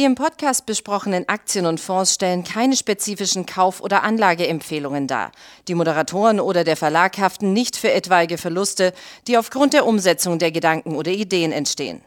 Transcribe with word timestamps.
Die 0.00 0.06
im 0.06 0.14
Podcast 0.14 0.64
besprochenen 0.64 1.28
Aktien 1.28 1.66
und 1.66 1.78
Fonds 1.78 2.14
stellen 2.14 2.42
keine 2.42 2.74
spezifischen 2.74 3.44
Kauf- 3.44 3.82
oder 3.82 4.02
Anlageempfehlungen 4.02 5.06
dar. 5.06 5.30
Die 5.68 5.74
Moderatoren 5.74 6.40
oder 6.40 6.64
der 6.64 6.78
Verlag 6.78 7.18
haften 7.18 7.52
nicht 7.52 7.76
für 7.76 7.92
etwaige 7.92 8.38
Verluste, 8.38 8.94
die 9.26 9.36
aufgrund 9.36 9.74
der 9.74 9.84
Umsetzung 9.84 10.38
der 10.38 10.52
Gedanken 10.52 10.96
oder 10.96 11.10
Ideen 11.10 11.52
entstehen. 11.52 12.00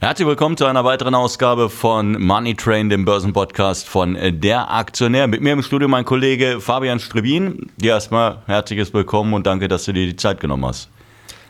Herzlich 0.00 0.28
willkommen 0.28 0.58
zu 0.58 0.66
einer 0.66 0.84
weiteren 0.84 1.14
Ausgabe 1.14 1.70
von 1.70 2.20
Money 2.20 2.54
Train, 2.54 2.90
dem 2.90 3.06
Börsenpodcast 3.06 3.88
von 3.88 4.18
Der 4.38 4.70
Aktionär. 4.70 5.26
Mit 5.26 5.40
mir 5.40 5.54
im 5.54 5.62
Studio 5.62 5.88
mein 5.88 6.04
Kollege 6.04 6.60
Fabian 6.60 7.00
Strebin. 7.00 7.70
Dir 7.78 7.92
erstmal 7.92 8.42
herzliches 8.44 8.92
Willkommen 8.92 9.32
und 9.32 9.46
danke, 9.46 9.68
dass 9.68 9.86
du 9.86 9.94
dir 9.94 10.04
die 10.04 10.16
Zeit 10.16 10.38
genommen 10.38 10.66
hast. 10.66 10.90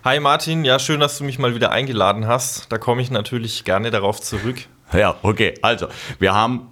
Hi 0.05 0.21
Martin, 0.21 0.65
ja 0.65 0.79
schön, 0.79 1.01
dass 1.01 1.19
du 1.19 1.25
mich 1.25 1.41
mal 1.41 1.57
wieder 1.57 1.73
eingeladen 1.73 2.29
hast. 2.29 2.71
Da 2.71 2.79
komme 2.79 3.03
ich 3.03 3.11
natürlich 3.11 3.65
gerne 3.65 3.91
darauf 3.91 4.21
zurück. 4.21 4.69
Ja, 4.93 5.17
okay. 5.23 5.55
Also, 5.63 5.87
wir 6.19 6.35
haben 6.35 6.69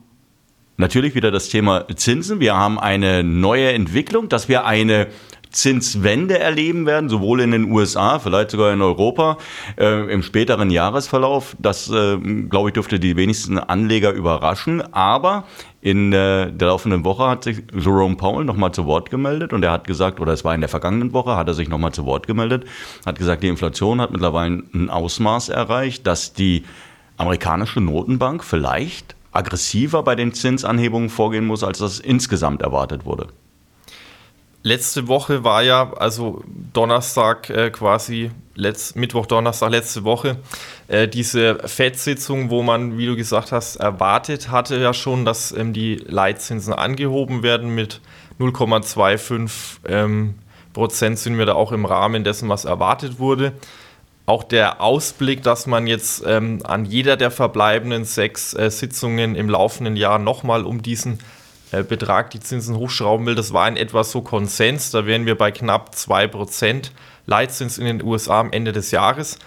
natürlich 0.76 1.14
wieder 1.14 1.30
das 1.30 1.48
Thema 1.48 1.86
Zinsen. 1.94 2.40
Wir 2.40 2.56
haben 2.56 2.78
eine 2.78 3.22
neue 3.22 3.72
Entwicklung, 3.72 4.28
dass 4.28 4.48
wir 4.48 4.64
eine 4.64 5.08
Zinswende 5.50 6.38
erleben 6.38 6.84
werden, 6.86 7.08
sowohl 7.08 7.40
in 7.40 7.52
den 7.52 7.70
USA, 7.70 8.18
vielleicht 8.18 8.50
sogar 8.50 8.72
in 8.72 8.82
Europa 8.82 9.38
äh, 9.78 10.12
im 10.12 10.22
späteren 10.22 10.70
Jahresverlauf. 10.70 11.56
Das, 11.58 11.90
äh, 11.90 12.18
glaube 12.48 12.68
ich, 12.68 12.74
dürfte 12.74 13.00
die 13.00 13.16
wenigsten 13.16 13.58
Anleger 13.58 14.12
überraschen. 14.12 14.82
Aber 14.92 15.44
in 15.80 16.12
äh, 16.12 16.52
der 16.52 16.68
laufenden 16.68 17.04
Woche 17.04 17.26
hat 17.28 17.44
sich 17.44 17.62
Jerome 17.72 18.16
Powell 18.16 18.44
nochmal 18.44 18.72
zu 18.72 18.84
Wort 18.84 19.10
gemeldet 19.10 19.52
und 19.52 19.62
er 19.62 19.70
hat 19.70 19.86
gesagt, 19.86 20.20
oder 20.20 20.32
es 20.32 20.44
war 20.44 20.54
in 20.54 20.60
der 20.60 20.68
vergangenen 20.68 21.12
Woche, 21.12 21.36
hat 21.36 21.48
er 21.48 21.54
sich 21.54 21.68
nochmal 21.68 21.92
zu 21.92 22.04
Wort 22.04 22.26
gemeldet, 22.26 22.64
hat 23.06 23.18
gesagt, 23.18 23.42
die 23.42 23.48
Inflation 23.48 24.00
hat 24.00 24.10
mittlerweile 24.10 24.64
ein 24.74 24.90
Ausmaß 24.90 25.48
erreicht, 25.48 26.06
dass 26.06 26.32
die 26.32 26.64
amerikanische 27.18 27.80
Notenbank 27.80 28.44
vielleicht 28.44 29.14
aggressiver 29.32 30.02
bei 30.02 30.14
den 30.14 30.32
Zinsanhebungen 30.32 31.10
vorgehen 31.10 31.46
muss, 31.46 31.62
als 31.62 31.78
das 31.78 32.00
insgesamt 32.00 32.62
erwartet 32.62 33.04
wurde. 33.04 33.28
Letzte 34.64 35.06
Woche 35.06 35.44
war 35.44 35.62
ja, 35.62 35.92
also 35.94 36.42
Donnerstag 36.72 37.48
äh, 37.48 37.70
quasi, 37.70 38.32
letzt, 38.54 38.96
Mittwoch, 38.96 39.26
Donnerstag, 39.26 39.70
letzte 39.70 40.02
Woche, 40.02 40.36
äh, 40.88 41.06
diese 41.06 41.58
FED-Sitzung, 41.66 42.50
wo 42.50 42.62
man, 42.62 42.98
wie 42.98 43.06
du 43.06 43.14
gesagt 43.14 43.52
hast, 43.52 43.76
erwartet 43.76 44.50
hatte 44.50 44.76
ja 44.80 44.92
schon, 44.92 45.24
dass 45.24 45.52
ähm, 45.52 45.72
die 45.72 45.96
Leitzinsen 45.96 46.72
angehoben 46.72 47.44
werden 47.44 47.74
mit 47.74 48.00
0,25 48.40 49.50
ähm, 49.86 50.34
Prozent 50.72 51.18
sind 51.18 51.38
wir 51.38 51.46
da 51.46 51.54
auch 51.54 51.72
im 51.72 51.84
Rahmen 51.84 52.24
dessen, 52.24 52.48
was 52.48 52.64
erwartet 52.64 53.18
wurde 53.18 53.52
auch 54.28 54.44
der 54.44 54.82
Ausblick, 54.82 55.42
dass 55.42 55.66
man 55.66 55.86
jetzt 55.86 56.22
ähm, 56.26 56.60
an 56.64 56.84
jeder 56.84 57.16
der 57.16 57.30
verbleibenden 57.30 58.04
sechs 58.04 58.52
äh, 58.52 58.70
Sitzungen 58.70 59.34
im 59.34 59.48
laufenden 59.48 59.96
Jahr 59.96 60.18
nochmal 60.18 60.64
um 60.64 60.82
diesen 60.82 61.18
äh, 61.72 61.82
Betrag 61.82 62.30
die 62.30 62.40
Zinsen 62.40 62.76
hochschrauben 62.76 63.24
will, 63.24 63.34
das 63.34 63.54
war 63.54 63.66
in 63.66 63.78
etwa 63.78 64.04
so 64.04 64.20
Konsens. 64.20 64.90
Da 64.90 65.06
wären 65.06 65.24
wir 65.24 65.36
bei 65.36 65.50
knapp 65.50 65.92
2% 65.94 66.90
Leitzins 67.26 67.78
in 67.78 67.86
den 67.86 68.02
USA 68.02 68.40
am 68.40 68.52
Ende 68.52 68.72
des 68.72 68.90
Jahres. 68.90 69.38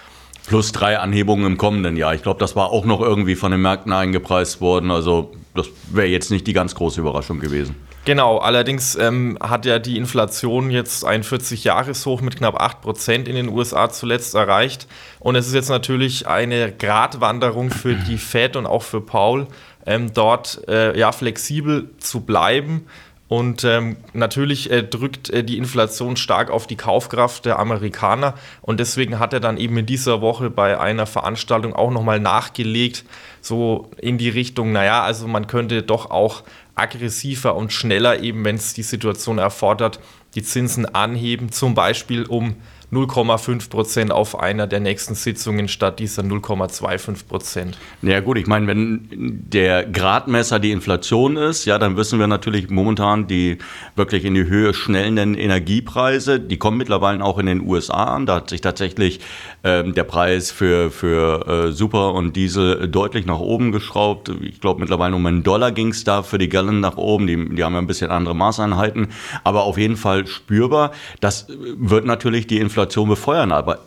Plus 0.47 0.71
drei 0.71 0.97
Anhebungen 0.97 1.45
im 1.45 1.57
kommenden 1.59 1.95
Jahr. 1.95 2.16
Ich 2.16 2.23
glaube, 2.23 2.39
das 2.39 2.55
war 2.55 2.71
auch 2.71 2.85
noch 2.85 3.01
irgendwie 3.01 3.35
von 3.35 3.51
den 3.51 3.61
Märkten 3.61 3.93
eingepreist 3.93 4.61
worden. 4.61 4.89
Also 4.89 5.31
das 5.53 5.67
wäre 5.91 6.07
jetzt 6.07 6.31
nicht 6.31 6.47
die 6.47 6.53
ganz 6.53 6.73
große 6.73 6.99
Überraschung 6.99 7.39
gewesen. 7.39 7.75
Genau, 8.03 8.39
allerdings 8.39 8.95
ähm, 8.95 9.38
hat 9.39 9.66
ja 9.67 9.77
die 9.77 9.97
Inflation 9.97 10.71
jetzt 10.71 11.05
ein 11.05 11.23
40-Jahres-Hoch 11.23 12.21
mit 12.21 12.38
knapp 12.38 12.59
8% 12.59 13.25
in 13.25 13.35
den 13.35 13.49
USA 13.49 13.91
zuletzt 13.91 14.33
erreicht. 14.33 14.88
Und 15.19 15.35
es 15.35 15.47
ist 15.47 15.53
jetzt 15.53 15.69
natürlich 15.69 16.28
eine 16.28 16.72
Gratwanderung 16.72 17.69
für 17.69 17.94
die 17.94 18.17
Fed 18.17 18.56
und 18.56 18.66
auch 18.66 18.81
für 18.81 19.01
Paul, 19.01 19.47
ähm, 19.85 20.13
dort 20.16 20.67
äh, 20.67 20.97
ja, 20.97 21.12
flexibel 21.12 21.91
zu 22.00 22.22
bleiben. 22.22 22.88
Und 23.28 23.63
ähm, 23.63 23.95
natürlich 24.12 24.72
äh, 24.72 24.83
drückt 24.83 25.29
äh, 25.29 25.44
die 25.44 25.57
Inflation 25.57 26.18
stark 26.18 26.50
auf 26.50 26.68
die 26.68 26.75
Kaufkraft 26.75 27.45
der 27.45 27.59
Amerikaner. 27.59 28.33
Und 28.62 28.79
deswegen 28.79 29.19
hat 29.19 29.31
er 29.31 29.39
dann 29.39 29.56
eben 29.56 29.78
in 29.78 29.85
dieser 29.85 30.19
Woche 30.19 30.50
bei 30.50 30.78
einer 30.78 31.06
Veranstaltung 31.06 31.73
auch 31.73 31.91
nochmal 31.91 32.19
nachgelegt, 32.19 33.06
so 33.39 33.89
in 34.00 34.18
die 34.18 34.28
Richtung, 34.28 34.73
naja, 34.73 35.03
also 35.03 35.29
man 35.29 35.47
könnte 35.47 35.81
doch 35.81 36.12
auch 36.12 36.44
aggressiver 36.75 37.55
und 37.55 37.73
schneller, 37.73 38.21
eben 38.21 38.43
wenn 38.45 38.55
es 38.55 38.73
die 38.73 38.83
Situation 38.83 39.37
erfordert, 39.37 39.99
die 40.35 40.43
Zinsen 40.43 40.85
anheben, 40.85 41.51
zum 41.51 41.75
Beispiel 41.75 42.25
um 42.25 42.55
0,5 42.91 43.69
Prozent 43.69 44.12
auf 44.12 44.38
einer 44.38 44.68
der 44.68 44.81
nächsten 44.81 45.16
Sitzungen 45.16 45.69
statt 45.69 46.00
dieser 46.00 46.24
0,25 46.24 47.25
Prozent. 47.25 47.78
Ja 48.02 48.19
gut, 48.19 48.38
ich 48.38 48.47
meine, 48.47 48.68
wenn 48.68 49.07
der 49.09 49.85
Gradmesser 49.85 50.59
die 50.59 50.72
Inflation 50.72 51.38
ist, 51.38 51.63
ja, 51.63 51.80
dann 51.80 51.96
wissen 51.96 52.19
wir 52.19 52.28
natürlich 52.28 52.69
momentan 52.69 53.28
die 53.28 53.59
wirklich 53.96 54.25
in 54.25 54.34
die 54.34 54.44
Höhe 54.44 54.74
schnellenden 54.74 55.35
Energiepreise, 55.35 56.41
die 56.41 56.57
kommen 56.57 56.78
mittlerweile 56.78 57.24
auch 57.24 57.40
in 57.40 57.46
den 57.46 57.62
USA 57.66 58.16
an. 58.16 58.25
Da 58.25 58.35
hat 58.35 58.50
sich 58.50 58.59
tatsächlich 58.59 59.22
ähm, 59.63 59.94
der 59.94 60.03
Preis 60.03 60.51
für, 60.51 60.91
für 60.91 61.47
äh, 61.47 61.72
Super 61.72 62.13
und 62.13 62.35
Diesel 62.35 62.90
deutlich 62.90 63.25
nach 63.25 63.40
oben 63.40 63.72
geschraubt. 63.72 64.30
Ich 64.41 64.59
glaube, 64.59 64.81
mittlerweile 64.81 65.16
um 65.16 65.25
einen 65.25 65.44
Dollar 65.44 65.72
ging 65.72 65.90
es 65.90 66.03
da 66.03 66.24
für 66.24 66.38
die 66.38 66.50
Gallon 66.50 66.81
nach 66.81 66.97
oben. 66.97 67.25
Die, 67.25 67.56
die 67.56 67.63
haben 67.63 67.74
ja 67.74 67.80
ein 67.80 67.88
bisschen 67.88 68.12
andere 68.12 68.35
Maßeinheiten, 68.35 69.07
aber 69.46 69.63
auf 69.63 69.78
jeden 69.78 69.96
Fall 69.96 70.28
spürbar. 70.28 70.91
Das 71.22 71.47
wird 71.78 72.06
natürlich 72.06 72.47
die 72.47 72.57
Inflation 72.57 72.81
Inflation 72.81 73.09
befeuern. 73.09 73.52
Aber 73.52 73.80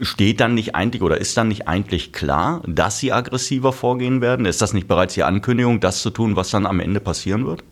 steht 0.00 0.40
dann 0.40 0.54
nicht 0.54 0.74
eigentlich 0.74 1.02
oder 1.02 1.18
ist 1.18 1.36
dann 1.36 1.48
nicht 1.48 1.68
eigentlich 1.68 2.12
klar, 2.12 2.62
dass 2.66 2.98
sie 2.98 3.12
aggressiver 3.12 3.72
vorgehen 3.72 4.20
werden? 4.20 4.46
Ist 4.46 4.62
das 4.62 4.72
nicht 4.72 4.88
bereits 4.88 5.14
die 5.14 5.24
Ankündigung, 5.24 5.80
das 5.80 6.02
zu 6.02 6.10
tun, 6.10 6.36
was 6.36 6.50
dann 6.50 6.66
am 6.66 6.80
Ende 6.80 7.00
passieren 7.00 7.46
wird? 7.46 7.62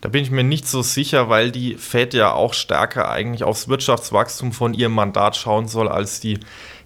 Da 0.00 0.08
bin 0.08 0.22
ich 0.22 0.30
mir 0.30 0.44
nicht 0.44 0.68
so 0.68 0.82
sicher, 0.82 1.28
weil 1.28 1.50
die 1.50 1.74
Fed 1.74 2.14
ja 2.14 2.32
auch 2.32 2.54
stärker 2.54 3.10
eigentlich 3.10 3.42
aufs 3.42 3.66
Wirtschaftswachstum 3.66 4.52
von 4.52 4.72
ihrem 4.72 4.92
Mandat 4.92 5.36
schauen 5.36 5.66
soll 5.66 5.88
als 5.88 6.20
die 6.20 6.38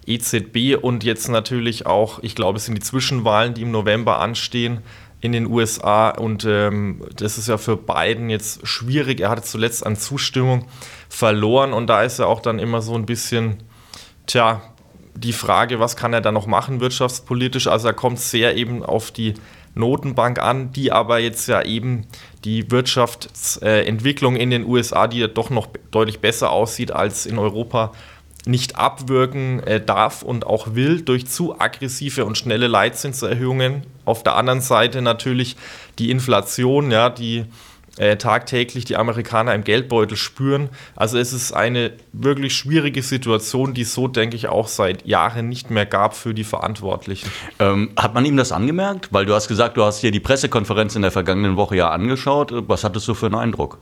EZB 0.07 0.75
und 0.81 1.03
jetzt 1.03 1.29
natürlich 1.29 1.85
auch, 1.85 2.19
ich 2.23 2.35
glaube, 2.35 2.57
es 2.57 2.65
sind 2.65 2.75
die 2.75 2.81
Zwischenwahlen, 2.81 3.53
die 3.53 3.61
im 3.61 3.71
November 3.71 4.19
anstehen 4.19 4.79
in 5.23 5.31
den 5.31 5.47
USA 5.47 6.09
und 6.09 6.43
ähm, 6.43 7.01
das 7.15 7.37
ist 7.37 7.47
ja 7.47 7.57
für 7.57 7.77
Biden 7.77 8.29
jetzt 8.29 8.67
schwierig. 8.67 9.21
Er 9.21 9.29
hatte 9.29 9.41
zuletzt 9.41 9.85
an 9.85 9.95
Zustimmung 9.95 10.65
verloren 11.07 11.71
und 11.71 11.87
da 11.87 12.03
ist 12.03 12.19
ja 12.19 12.25
auch 12.25 12.41
dann 12.41 12.59
immer 12.59 12.81
so 12.81 12.93
ein 12.93 13.05
bisschen, 13.05 13.63
tja, 14.27 14.61
die 15.15 15.31
Frage, 15.31 15.79
was 15.79 15.95
kann 15.95 16.11
er 16.11 16.19
da 16.19 16.33
noch 16.33 16.45
machen 16.45 16.81
wirtschaftspolitisch? 16.81 17.67
Also 17.67 17.87
er 17.87 17.93
kommt 17.93 18.19
sehr 18.19 18.57
eben 18.57 18.83
auf 18.83 19.11
die 19.11 19.35
Notenbank 19.75 20.39
an, 20.39 20.73
die 20.73 20.91
aber 20.91 21.19
jetzt 21.19 21.47
ja 21.47 21.61
eben 21.61 22.05
die 22.43 22.69
Wirtschaftsentwicklung 22.69 24.35
in 24.35 24.49
den 24.49 24.65
USA, 24.65 25.07
die 25.07 25.19
ja 25.19 25.27
doch 25.27 25.49
noch 25.49 25.67
deutlich 25.91 26.19
besser 26.19 26.51
aussieht 26.51 26.91
als 26.91 27.25
in 27.25 27.39
Europa, 27.39 27.93
nicht 28.45 28.75
abwirken 28.75 29.61
äh, 29.63 29.79
darf 29.79 30.21
und 30.21 30.45
auch 30.45 30.75
will 30.75 31.01
durch 31.01 31.27
zu 31.27 31.57
aggressive 31.61 32.25
und 32.25 32.37
schnelle 32.37 32.67
Leitzinserhöhungen. 32.67 33.85
Auf 34.05 34.23
der 34.23 34.35
anderen 34.35 34.61
Seite 34.61 35.01
natürlich 35.01 35.55
die 35.99 36.11
Inflation, 36.11 36.91
ja, 36.91 37.09
die 37.09 37.45
äh, 37.97 38.17
tagtäglich 38.17 38.85
die 38.85 38.97
Amerikaner 38.97 39.53
im 39.53 39.63
Geldbeutel 39.63 40.17
spüren. 40.17 40.69
Also 40.95 41.17
es 41.17 41.31
ist 41.31 41.51
eine 41.51 41.91
wirklich 42.11 42.55
schwierige 42.55 43.03
Situation, 43.03 43.73
die 43.73 43.81
es 43.81 43.93
so, 43.93 44.07
denke 44.07 44.35
ich, 44.35 44.47
auch 44.47 44.67
seit 44.67 45.05
Jahren 45.05 45.47
nicht 45.47 45.69
mehr 45.69 45.85
gab 45.85 46.15
für 46.15 46.33
die 46.33 46.43
Verantwortlichen. 46.43 47.29
Ähm, 47.59 47.91
hat 47.95 48.13
man 48.15 48.25
ihm 48.25 48.35
das 48.35 48.51
angemerkt? 48.51 49.09
Weil 49.11 49.25
du 49.25 49.33
hast 49.35 49.47
gesagt, 49.47 49.77
du 49.77 49.83
hast 49.83 50.01
dir 50.01 50.11
die 50.11 50.19
Pressekonferenz 50.19 50.95
in 50.95 51.03
der 51.03 51.11
vergangenen 51.11 51.55
Woche 51.55 51.75
ja 51.75 51.89
angeschaut. 51.89 52.51
Was 52.67 52.83
hattest 52.83 53.07
du 53.07 53.13
für 53.13 53.27
einen 53.27 53.35
Eindruck? 53.35 53.77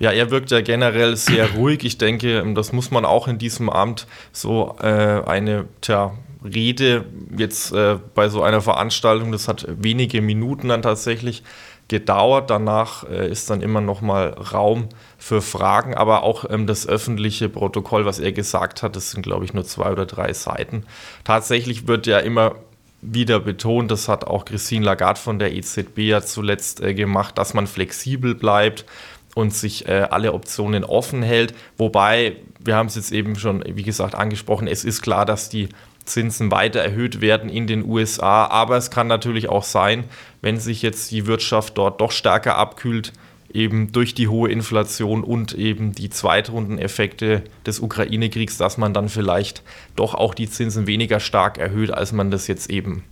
Ja, 0.00 0.10
er 0.10 0.30
wirkt 0.30 0.50
ja 0.50 0.62
generell 0.62 1.14
sehr 1.14 1.52
ruhig. 1.52 1.84
Ich 1.84 1.98
denke, 1.98 2.42
das 2.54 2.72
muss 2.72 2.90
man 2.90 3.04
auch 3.04 3.28
in 3.28 3.38
diesem 3.38 3.68
Amt 3.68 4.06
so 4.32 4.76
äh, 4.80 4.86
eine 4.86 5.66
tja, 5.82 6.14
Rede 6.44 7.04
jetzt 7.36 7.72
äh, 7.72 7.98
bei 8.14 8.28
so 8.28 8.42
einer 8.42 8.60
Veranstaltung, 8.60 9.32
das 9.32 9.48
hat 9.48 9.66
wenige 9.68 10.22
Minuten 10.22 10.68
dann 10.68 10.82
tatsächlich 10.82 11.42
gedauert. 11.88 12.50
Danach 12.50 13.08
äh, 13.08 13.28
ist 13.30 13.50
dann 13.50 13.60
immer 13.60 13.80
noch 13.80 14.00
mal 14.00 14.28
Raum 14.28 14.88
für 15.18 15.42
Fragen, 15.42 15.94
aber 15.94 16.22
auch 16.22 16.48
ähm, 16.48 16.66
das 16.66 16.86
öffentliche 16.86 17.48
Protokoll, 17.48 18.06
was 18.06 18.18
er 18.18 18.32
gesagt 18.32 18.82
hat, 18.82 18.96
das 18.96 19.10
sind 19.10 19.22
glaube 19.22 19.44
ich 19.44 19.52
nur 19.52 19.64
zwei 19.64 19.90
oder 19.90 20.06
drei 20.06 20.32
Seiten. 20.32 20.84
Tatsächlich 21.24 21.88
wird 21.88 22.06
ja 22.06 22.18
immer 22.18 22.56
wieder 23.02 23.40
betont, 23.40 23.90
das 23.90 24.08
hat 24.08 24.24
auch 24.24 24.44
Christine 24.44 24.84
Lagarde 24.84 25.18
von 25.18 25.38
der 25.38 25.54
EZB 25.54 25.98
ja 25.98 26.22
zuletzt 26.22 26.82
äh, 26.82 26.94
gemacht, 26.94 27.38
dass 27.38 27.54
man 27.54 27.66
flexibel 27.66 28.34
bleibt, 28.34 28.84
und 29.34 29.54
sich 29.54 29.88
äh, 29.88 30.06
alle 30.10 30.32
Optionen 30.32 30.84
offen 30.84 31.22
hält. 31.22 31.54
Wobei, 31.76 32.36
wir 32.58 32.76
haben 32.76 32.86
es 32.86 32.96
jetzt 32.96 33.12
eben 33.12 33.36
schon, 33.36 33.64
wie 33.66 33.82
gesagt, 33.82 34.14
angesprochen, 34.14 34.66
es 34.66 34.84
ist 34.84 35.02
klar, 35.02 35.24
dass 35.24 35.48
die 35.48 35.68
Zinsen 36.10 36.50
weiter 36.50 36.80
erhöht 36.80 37.20
werden 37.20 37.48
in 37.48 37.66
den 37.66 37.84
USA. 37.84 38.46
Aber 38.46 38.76
es 38.76 38.90
kann 38.90 39.06
natürlich 39.06 39.48
auch 39.48 39.64
sein, 39.64 40.04
wenn 40.42 40.58
sich 40.58 40.82
jetzt 40.82 41.10
die 41.10 41.26
Wirtschaft 41.26 41.78
dort 41.78 42.00
doch 42.00 42.12
stärker 42.12 42.56
abkühlt, 42.56 43.12
eben 43.52 43.92
durch 43.92 44.14
die 44.14 44.28
hohe 44.28 44.50
Inflation 44.50 45.24
und 45.24 45.54
eben 45.54 45.92
die 45.92 46.10
Zweitrundeneffekte 46.10 47.42
des 47.66 47.80
Ukraine-Kriegs, 47.80 48.58
dass 48.58 48.78
man 48.78 48.94
dann 48.94 49.08
vielleicht 49.08 49.62
doch 49.96 50.14
auch 50.14 50.34
die 50.34 50.48
Zinsen 50.48 50.86
weniger 50.86 51.20
stark 51.20 51.58
erhöht, 51.58 51.90
als 51.90 52.12
man 52.12 52.30
das 52.30 52.46
jetzt 52.46 52.70
eben 52.70 53.04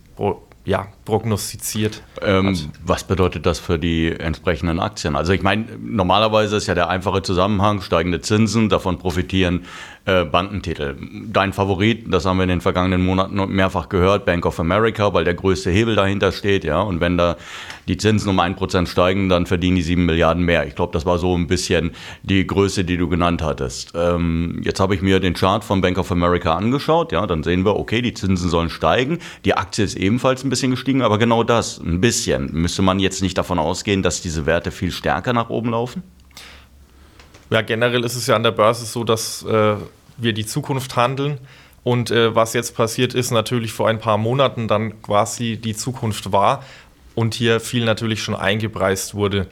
ja, 0.64 0.88
prognostiziert. 1.08 2.02
Ähm, 2.20 2.54
was 2.84 3.02
bedeutet 3.02 3.46
das 3.46 3.58
für 3.58 3.78
die 3.78 4.12
entsprechenden 4.12 4.78
Aktien? 4.78 5.16
Also 5.16 5.32
ich 5.32 5.40
meine, 5.40 5.64
normalerweise 5.80 6.56
ist 6.56 6.66
ja 6.66 6.74
der 6.74 6.90
einfache 6.90 7.22
Zusammenhang, 7.22 7.80
steigende 7.80 8.20
Zinsen, 8.20 8.68
davon 8.68 8.98
profitieren 8.98 9.64
äh, 10.08 10.24
Bankentitel. 10.24 10.96
Dein 11.30 11.52
Favorit, 11.52 12.12
das 12.12 12.24
haben 12.24 12.38
wir 12.38 12.44
in 12.44 12.48
den 12.48 12.60
vergangenen 12.60 13.04
Monaten 13.04 13.34
mehrfach 13.54 13.88
gehört, 13.90 14.24
Bank 14.24 14.46
of 14.46 14.58
America, 14.58 15.12
weil 15.12 15.24
der 15.24 15.34
größte 15.34 15.70
Hebel 15.70 15.96
dahinter 15.96 16.32
steht. 16.32 16.64
Ja? 16.64 16.80
Und 16.80 17.00
wenn 17.00 17.18
da 17.18 17.36
die 17.88 17.98
Zinsen 17.98 18.30
um 18.30 18.40
1% 18.40 18.86
steigen, 18.86 19.28
dann 19.28 19.44
verdienen 19.44 19.76
die 19.76 19.82
7 19.82 20.06
Milliarden 20.06 20.44
mehr. 20.44 20.66
Ich 20.66 20.74
glaube, 20.74 20.92
das 20.92 21.04
war 21.04 21.18
so 21.18 21.36
ein 21.36 21.46
bisschen 21.46 21.90
die 22.22 22.46
Größe, 22.46 22.84
die 22.84 22.96
du 22.96 23.08
genannt 23.08 23.42
hattest. 23.42 23.92
Ähm, 23.94 24.60
jetzt 24.64 24.80
habe 24.80 24.94
ich 24.94 25.02
mir 25.02 25.20
den 25.20 25.34
Chart 25.34 25.62
von 25.62 25.82
Bank 25.82 25.98
of 25.98 26.10
America 26.10 26.54
angeschaut. 26.54 27.12
Ja, 27.12 27.26
dann 27.26 27.42
sehen 27.42 27.64
wir, 27.66 27.76
okay, 27.76 28.00
die 28.00 28.14
Zinsen 28.14 28.48
sollen 28.48 28.70
steigen. 28.70 29.18
Die 29.44 29.54
Aktie 29.54 29.84
ist 29.84 29.94
ebenfalls 29.94 30.42
ein 30.42 30.48
bisschen 30.48 30.70
gestiegen, 30.70 30.97
aber 31.02 31.18
genau 31.18 31.42
das, 31.42 31.78
ein 31.78 32.00
bisschen. 32.00 32.52
Müsste 32.52 32.82
man 32.82 32.98
jetzt 32.98 33.22
nicht 33.22 33.36
davon 33.36 33.58
ausgehen, 33.58 34.02
dass 34.02 34.20
diese 34.20 34.46
Werte 34.46 34.70
viel 34.70 34.92
stärker 34.92 35.32
nach 35.32 35.50
oben 35.50 35.70
laufen? 35.70 36.02
Ja, 37.50 37.62
generell 37.62 38.04
ist 38.04 38.14
es 38.14 38.26
ja 38.26 38.36
an 38.36 38.42
der 38.42 38.50
Börse 38.50 38.84
so, 38.84 39.04
dass 39.04 39.42
äh, 39.44 39.76
wir 40.16 40.32
die 40.32 40.46
Zukunft 40.46 40.96
handeln. 40.96 41.38
Und 41.84 42.10
äh, 42.10 42.34
was 42.34 42.52
jetzt 42.52 42.76
passiert 42.76 43.14
ist, 43.14 43.30
natürlich 43.30 43.72
vor 43.72 43.88
ein 43.88 43.98
paar 43.98 44.18
Monaten 44.18 44.68
dann 44.68 45.00
quasi 45.00 45.56
die 45.56 45.74
Zukunft 45.74 46.32
war 46.32 46.62
und 47.14 47.34
hier 47.34 47.60
viel 47.60 47.84
natürlich 47.84 48.22
schon 48.22 48.36
eingepreist 48.36 49.14
wurde. 49.14 49.46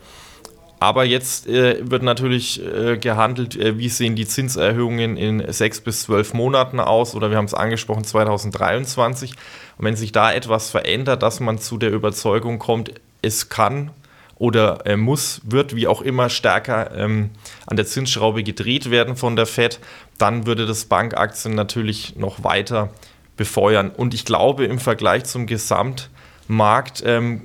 Aber 0.79 1.05
jetzt 1.05 1.47
äh, 1.47 1.79
wird 1.91 2.03
natürlich 2.03 2.63
äh, 2.63 2.99
gehandelt, 2.99 3.57
äh, 3.57 3.79
wie 3.79 3.89
sehen 3.89 4.15
die 4.15 4.27
Zinserhöhungen 4.27 5.17
in 5.17 5.53
sechs 5.53 5.81
bis 5.81 6.03
zwölf 6.03 6.35
Monaten 6.35 6.81
aus 6.81 7.15
oder 7.15 7.31
wir 7.31 7.39
haben 7.39 7.47
es 7.47 7.55
angesprochen 7.55 8.05
2023. 8.05 9.31
Und 9.79 9.85
wenn 9.85 9.97
sich 9.97 10.13
da 10.13 10.33
etwas 10.33 10.71
verändert, 10.71 11.23
dass 11.23 11.41
man 11.41 11.59
zu 11.59 11.79
der 11.79 11.93
Überzeugung 11.93 12.59
kommt, 12.59 12.93
es 13.23 13.49
kann 13.49 13.91
oder 14.39 14.85
äh, 14.85 14.97
muss, 14.97 15.41
wird 15.45 15.75
wie 15.75 15.87
auch 15.87 16.03
immer 16.03 16.29
stärker 16.29 16.95
ähm, 16.95 17.31
an 17.67 17.77
der 17.79 17.87
Zinsschraube 17.87 18.43
gedreht 18.43 18.91
werden 18.91 19.17
von 19.17 19.35
der 19.35 19.47
Fed, 19.47 19.81
dann 20.19 20.47
würde 20.47 20.67
das 20.67 20.85
Bankaktien 20.85 21.55
natürlich 21.55 22.17
noch 22.17 22.45
weiter 22.45 22.91
befeuern. 23.39 23.91
Und 23.91 24.13
ich 24.13 24.27
glaube, 24.27 24.67
im 24.67 24.79
Vergleich 24.79 25.25
zum 25.25 25.47
Gesamtmarkt 25.47 27.03
ähm, 27.07 27.45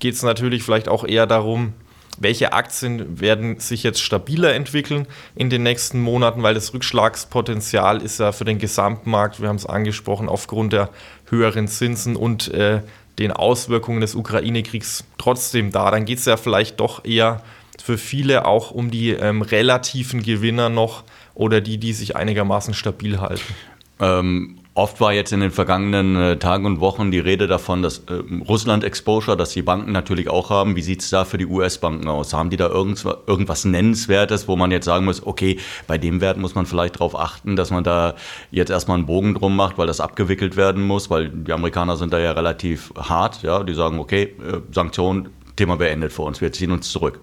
geht 0.00 0.14
es 0.14 0.24
natürlich 0.24 0.64
vielleicht 0.64 0.88
auch 0.88 1.04
eher 1.04 1.26
darum, 1.26 1.72
welche 2.20 2.52
Aktien 2.52 3.20
werden 3.20 3.60
sich 3.60 3.82
jetzt 3.82 4.02
stabiler 4.02 4.54
entwickeln 4.54 5.06
in 5.34 5.50
den 5.50 5.62
nächsten 5.62 6.00
Monaten, 6.00 6.42
weil 6.42 6.54
das 6.54 6.74
Rückschlagspotenzial 6.74 8.02
ist 8.02 8.20
ja 8.20 8.32
für 8.32 8.44
den 8.44 8.58
Gesamtmarkt, 8.58 9.40
wir 9.40 9.48
haben 9.48 9.56
es 9.56 9.66
angesprochen, 9.66 10.28
aufgrund 10.28 10.72
der 10.72 10.90
höheren 11.26 11.68
Zinsen 11.68 12.16
und 12.16 12.48
äh, 12.52 12.82
den 13.18 13.32
Auswirkungen 13.32 14.00
des 14.00 14.14
Ukraine-Kriegs 14.14 15.04
trotzdem 15.18 15.72
da. 15.72 15.90
Dann 15.90 16.04
geht 16.04 16.18
es 16.18 16.24
ja 16.24 16.36
vielleicht 16.36 16.80
doch 16.80 17.04
eher 17.04 17.42
für 17.82 17.98
viele 17.98 18.44
auch 18.46 18.70
um 18.70 18.90
die 18.90 19.10
ähm, 19.10 19.42
relativen 19.42 20.22
Gewinner 20.22 20.68
noch 20.68 21.04
oder 21.34 21.60
die, 21.60 21.78
die 21.78 21.92
sich 21.92 22.16
einigermaßen 22.16 22.74
stabil 22.74 23.20
halten. 23.20 23.54
Ähm, 24.00 24.60
Oft 24.78 25.00
war 25.00 25.12
jetzt 25.12 25.32
in 25.32 25.40
den 25.40 25.50
vergangenen 25.50 26.14
äh, 26.14 26.38
Tagen 26.38 26.64
und 26.64 26.78
Wochen 26.78 27.10
die 27.10 27.18
Rede 27.18 27.48
davon, 27.48 27.82
dass 27.82 27.98
äh, 28.06 28.22
Russland-Exposure, 28.48 29.36
das 29.36 29.50
die 29.50 29.62
Banken 29.62 29.90
natürlich 29.90 30.28
auch 30.28 30.50
haben. 30.50 30.76
Wie 30.76 30.82
sieht 30.82 31.02
es 31.02 31.10
da 31.10 31.24
für 31.24 31.36
die 31.36 31.46
US-Banken 31.46 32.06
aus? 32.06 32.32
Haben 32.32 32.48
die 32.48 32.56
da 32.56 32.68
irgendwas, 32.68 33.16
irgendwas 33.26 33.64
Nennenswertes, 33.64 34.46
wo 34.46 34.54
man 34.54 34.70
jetzt 34.70 34.84
sagen 34.84 35.04
muss, 35.04 35.26
okay, 35.26 35.58
bei 35.88 35.98
dem 35.98 36.20
Wert 36.20 36.36
muss 36.36 36.54
man 36.54 36.64
vielleicht 36.64 36.94
darauf 36.94 37.18
achten, 37.18 37.56
dass 37.56 37.72
man 37.72 37.82
da 37.82 38.14
jetzt 38.52 38.70
erstmal 38.70 38.98
einen 38.98 39.06
Bogen 39.06 39.34
drum 39.34 39.56
macht, 39.56 39.78
weil 39.78 39.88
das 39.88 39.98
abgewickelt 39.98 40.56
werden 40.56 40.86
muss, 40.86 41.10
weil 41.10 41.28
die 41.28 41.52
Amerikaner 41.52 41.96
sind 41.96 42.12
da 42.12 42.20
ja 42.20 42.30
relativ 42.30 42.92
hart. 42.96 43.42
Ja? 43.42 43.64
Die 43.64 43.74
sagen, 43.74 43.98
okay, 43.98 44.36
äh, 44.38 44.60
Sanktionen, 44.70 45.30
Thema 45.56 45.74
beendet 45.74 46.12
für 46.12 46.22
uns, 46.22 46.40
wir 46.40 46.52
ziehen 46.52 46.70
uns 46.70 46.88
zurück. 46.92 47.18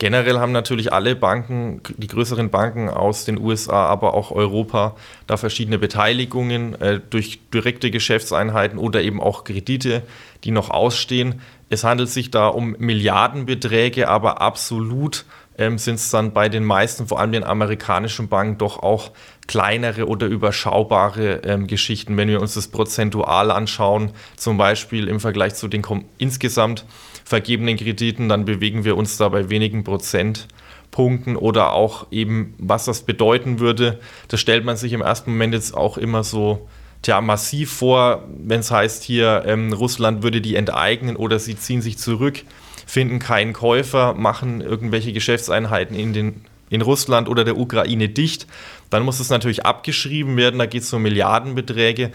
Generell 0.00 0.38
haben 0.38 0.52
natürlich 0.52 0.94
alle 0.94 1.14
Banken, 1.14 1.82
die 1.98 2.06
größeren 2.06 2.48
Banken 2.48 2.88
aus 2.88 3.26
den 3.26 3.38
USA, 3.38 3.84
aber 3.84 4.14
auch 4.14 4.30
Europa, 4.30 4.96
da 5.26 5.36
verschiedene 5.36 5.78
Beteiligungen 5.78 6.74
äh, 6.80 7.00
durch 7.10 7.38
direkte 7.52 7.90
Geschäftseinheiten 7.90 8.78
oder 8.78 9.02
eben 9.02 9.20
auch 9.20 9.44
Kredite, 9.44 10.02
die 10.42 10.52
noch 10.52 10.70
ausstehen. 10.70 11.42
Es 11.68 11.84
handelt 11.84 12.08
sich 12.08 12.30
da 12.30 12.48
um 12.48 12.76
Milliardenbeträge, 12.78 14.08
aber 14.08 14.40
absolut 14.40 15.26
ähm, 15.60 15.78
sind 15.78 15.96
es 15.96 16.10
dann 16.10 16.32
bei 16.32 16.48
den 16.48 16.64
meisten, 16.64 17.06
vor 17.06 17.20
allem 17.20 17.32
den 17.32 17.44
amerikanischen 17.44 18.28
Banken, 18.28 18.58
doch 18.58 18.82
auch 18.82 19.12
kleinere 19.46 20.08
oder 20.08 20.26
überschaubare 20.26 21.42
ähm, 21.44 21.66
Geschichten. 21.66 22.16
Wenn 22.16 22.28
wir 22.28 22.40
uns 22.40 22.54
das 22.54 22.68
prozentual 22.68 23.50
anschauen, 23.50 24.12
zum 24.36 24.56
Beispiel 24.56 25.06
im 25.06 25.20
Vergleich 25.20 25.54
zu 25.54 25.68
den 25.68 25.84
insgesamt 26.18 26.86
vergebenen 27.24 27.76
Krediten, 27.76 28.28
dann 28.28 28.46
bewegen 28.46 28.84
wir 28.84 28.96
uns 28.96 29.18
da 29.18 29.28
bei 29.28 29.50
wenigen 29.50 29.84
Prozentpunkten 29.84 31.36
oder 31.36 31.74
auch 31.74 32.06
eben, 32.10 32.54
was 32.58 32.86
das 32.86 33.02
bedeuten 33.02 33.60
würde. 33.60 34.00
Das 34.28 34.40
stellt 34.40 34.64
man 34.64 34.76
sich 34.76 34.94
im 34.94 35.02
ersten 35.02 35.32
Moment 35.32 35.52
jetzt 35.52 35.76
auch 35.76 35.98
immer 35.98 36.24
so 36.24 36.68
tja, 37.02 37.20
massiv 37.20 37.70
vor, 37.72 38.24
wenn 38.28 38.60
es 38.60 38.70
heißt 38.70 39.02
hier, 39.02 39.42
ähm, 39.46 39.72
Russland 39.72 40.22
würde 40.22 40.40
die 40.40 40.56
enteignen 40.56 41.16
oder 41.16 41.38
sie 41.38 41.56
ziehen 41.56 41.82
sich 41.82 41.98
zurück, 41.98 42.44
finden 42.90 43.20
keinen 43.20 43.52
Käufer, 43.52 44.14
machen 44.14 44.60
irgendwelche 44.60 45.12
Geschäftseinheiten 45.12 45.94
in, 45.94 46.12
den, 46.12 46.44
in 46.70 46.82
Russland 46.82 47.28
oder 47.28 47.44
der 47.44 47.56
Ukraine 47.56 48.08
dicht. 48.08 48.48
Dann 48.90 49.04
muss 49.04 49.20
es 49.20 49.30
natürlich 49.30 49.64
abgeschrieben 49.64 50.36
werden, 50.36 50.58
da 50.58 50.66
geht 50.66 50.82
es 50.82 50.92
um 50.92 51.02
Milliardenbeträge. 51.02 52.10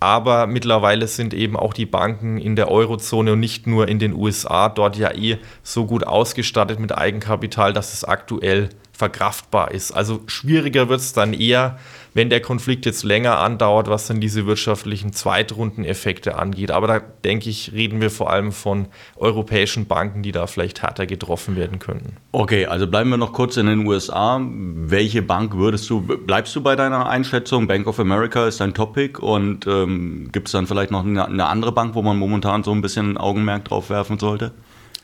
Aber 0.00 0.46
mittlerweile 0.46 1.08
sind 1.08 1.34
eben 1.34 1.58
auch 1.58 1.74
die 1.74 1.84
Banken 1.84 2.38
in 2.38 2.56
der 2.56 2.70
Eurozone 2.70 3.32
und 3.32 3.40
nicht 3.40 3.66
nur 3.66 3.86
in 3.86 3.98
den 3.98 4.14
USA 4.14 4.70
dort 4.70 4.96
ja 4.96 5.14
eh 5.14 5.36
so 5.62 5.84
gut 5.84 6.06
ausgestattet 6.06 6.80
mit 6.80 6.96
Eigenkapital, 6.96 7.74
dass 7.74 7.92
es 7.92 8.02
aktuell 8.02 8.70
verkraftbar 8.96 9.72
ist. 9.72 9.90
Also 9.90 10.22
schwieriger 10.26 10.88
wird 10.88 11.00
es 11.00 11.12
dann 11.12 11.32
eher, 11.32 11.78
wenn 12.14 12.30
der 12.30 12.40
Konflikt 12.40 12.86
jetzt 12.86 13.02
länger 13.02 13.40
andauert, 13.40 13.88
was 13.88 14.06
dann 14.06 14.20
diese 14.20 14.46
wirtschaftlichen 14.46 15.12
Zweitrundeneffekte 15.12 16.38
angeht. 16.38 16.70
Aber 16.70 16.86
da 16.86 17.00
denke 17.00 17.50
ich, 17.50 17.72
reden 17.72 18.00
wir 18.00 18.10
vor 18.10 18.30
allem 18.30 18.52
von 18.52 18.86
europäischen 19.16 19.86
Banken, 19.86 20.22
die 20.22 20.30
da 20.30 20.46
vielleicht 20.46 20.82
härter 20.82 21.06
getroffen 21.06 21.56
werden 21.56 21.80
könnten. 21.80 22.16
Okay, 22.30 22.66
also 22.66 22.86
bleiben 22.86 23.10
wir 23.10 23.16
noch 23.16 23.32
kurz 23.32 23.56
in 23.56 23.66
den 23.66 23.84
USA. 23.84 24.40
Welche 24.40 25.22
Bank 25.22 25.54
würdest 25.56 25.90
du, 25.90 26.00
bleibst 26.00 26.54
du 26.54 26.62
bei 26.62 26.76
deiner 26.76 27.08
Einschätzung? 27.08 27.66
Bank 27.66 27.88
of 27.88 27.98
America 27.98 28.46
ist 28.46 28.60
dein 28.60 28.74
Topic 28.74 29.20
und 29.20 29.66
ähm, 29.66 30.28
gibt 30.30 30.46
es 30.46 30.52
dann 30.52 30.68
vielleicht 30.68 30.92
noch 30.92 31.04
eine, 31.04 31.26
eine 31.26 31.46
andere 31.46 31.72
Bank, 31.72 31.96
wo 31.96 32.02
man 32.02 32.16
momentan 32.16 32.62
so 32.62 32.70
ein 32.70 32.80
bisschen 32.80 33.16
Augenmerk 33.16 33.64
drauf 33.64 33.90
werfen 33.90 34.20
sollte? 34.20 34.52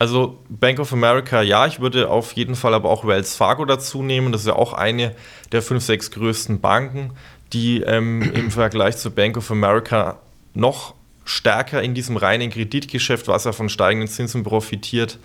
Also 0.00 0.38
Bank 0.49 0.78
of 0.78 0.95
America, 0.95 1.42
ja, 1.42 1.66
ich 1.66 1.80
würde 1.80 2.09
auf 2.09 2.33
jeden 2.33 2.54
Fall 2.54 2.73
aber 2.73 2.88
auch 2.88 3.07
Wells 3.07 3.37
Fargo 3.37 3.66
dazu 3.66 4.02
nehmen. 4.02 4.33
Das 4.33 4.40
ist 4.40 4.47
ja 4.47 4.57
auch 4.57 4.73
eine 4.73 5.14
der 5.52 5.61
fünf, 5.61 5.85
sechs 5.85 6.11
größten 6.11 6.62
Banken, 6.62 7.12
die 7.52 7.83
ähm, 7.83 8.23
im 8.35 8.50
Vergleich 8.50 8.97
zu 8.97 9.11
Bank 9.11 9.37
of 9.37 9.50
America 9.50 10.19
noch 10.54 10.95
stärker 11.26 11.83
in 11.83 11.92
diesem 11.92 12.16
reinen 12.16 12.49
Kreditgeschäft, 12.49 13.28
was 13.28 13.45
ja 13.45 13.52
von 13.52 13.69
steigenden 13.69 14.09
Zinsen 14.09 14.42
profitiert, 14.42 15.19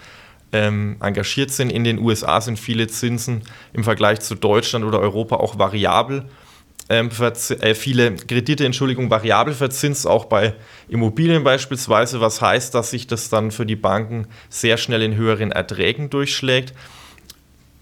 ähm, 0.51 0.98
engagiert 1.00 1.51
sind. 1.51 1.72
In 1.72 1.86
den 1.86 1.98
USA 1.98 2.41
sind 2.41 2.60
viele 2.60 2.88
Zinsen 2.88 3.44
im 3.72 3.86
Vergleich 3.86 4.20
zu 4.20 4.36
Deutschland 4.36 4.84
oder 4.84 5.00
Europa 5.00 5.38
auch 5.38 5.58
variabel 5.58 6.25
ähm, 6.89 7.10
äh, 7.10 7.74
viele 7.74 8.15
Kredite, 8.15 8.65
Entschuldigung, 8.65 9.10
variabel 9.10 9.54
verzinst, 9.54 10.06
auch 10.06 10.25
bei 10.25 10.54
Immobilien 10.88 11.44
beispielsweise, 11.44 12.22
was 12.22 12.42
heißt, 12.42 12.75
dass 12.75 12.92
sich 12.92 13.08
das 13.08 13.30
dann 13.30 13.51
für 13.51 13.65
die 13.65 13.75
Banken 13.75 14.27
sehr 14.50 14.77
schnell 14.77 15.01
in 15.01 15.15
höheren 15.15 15.51
Erträgen 15.51 16.10
durchschlägt. 16.10 16.74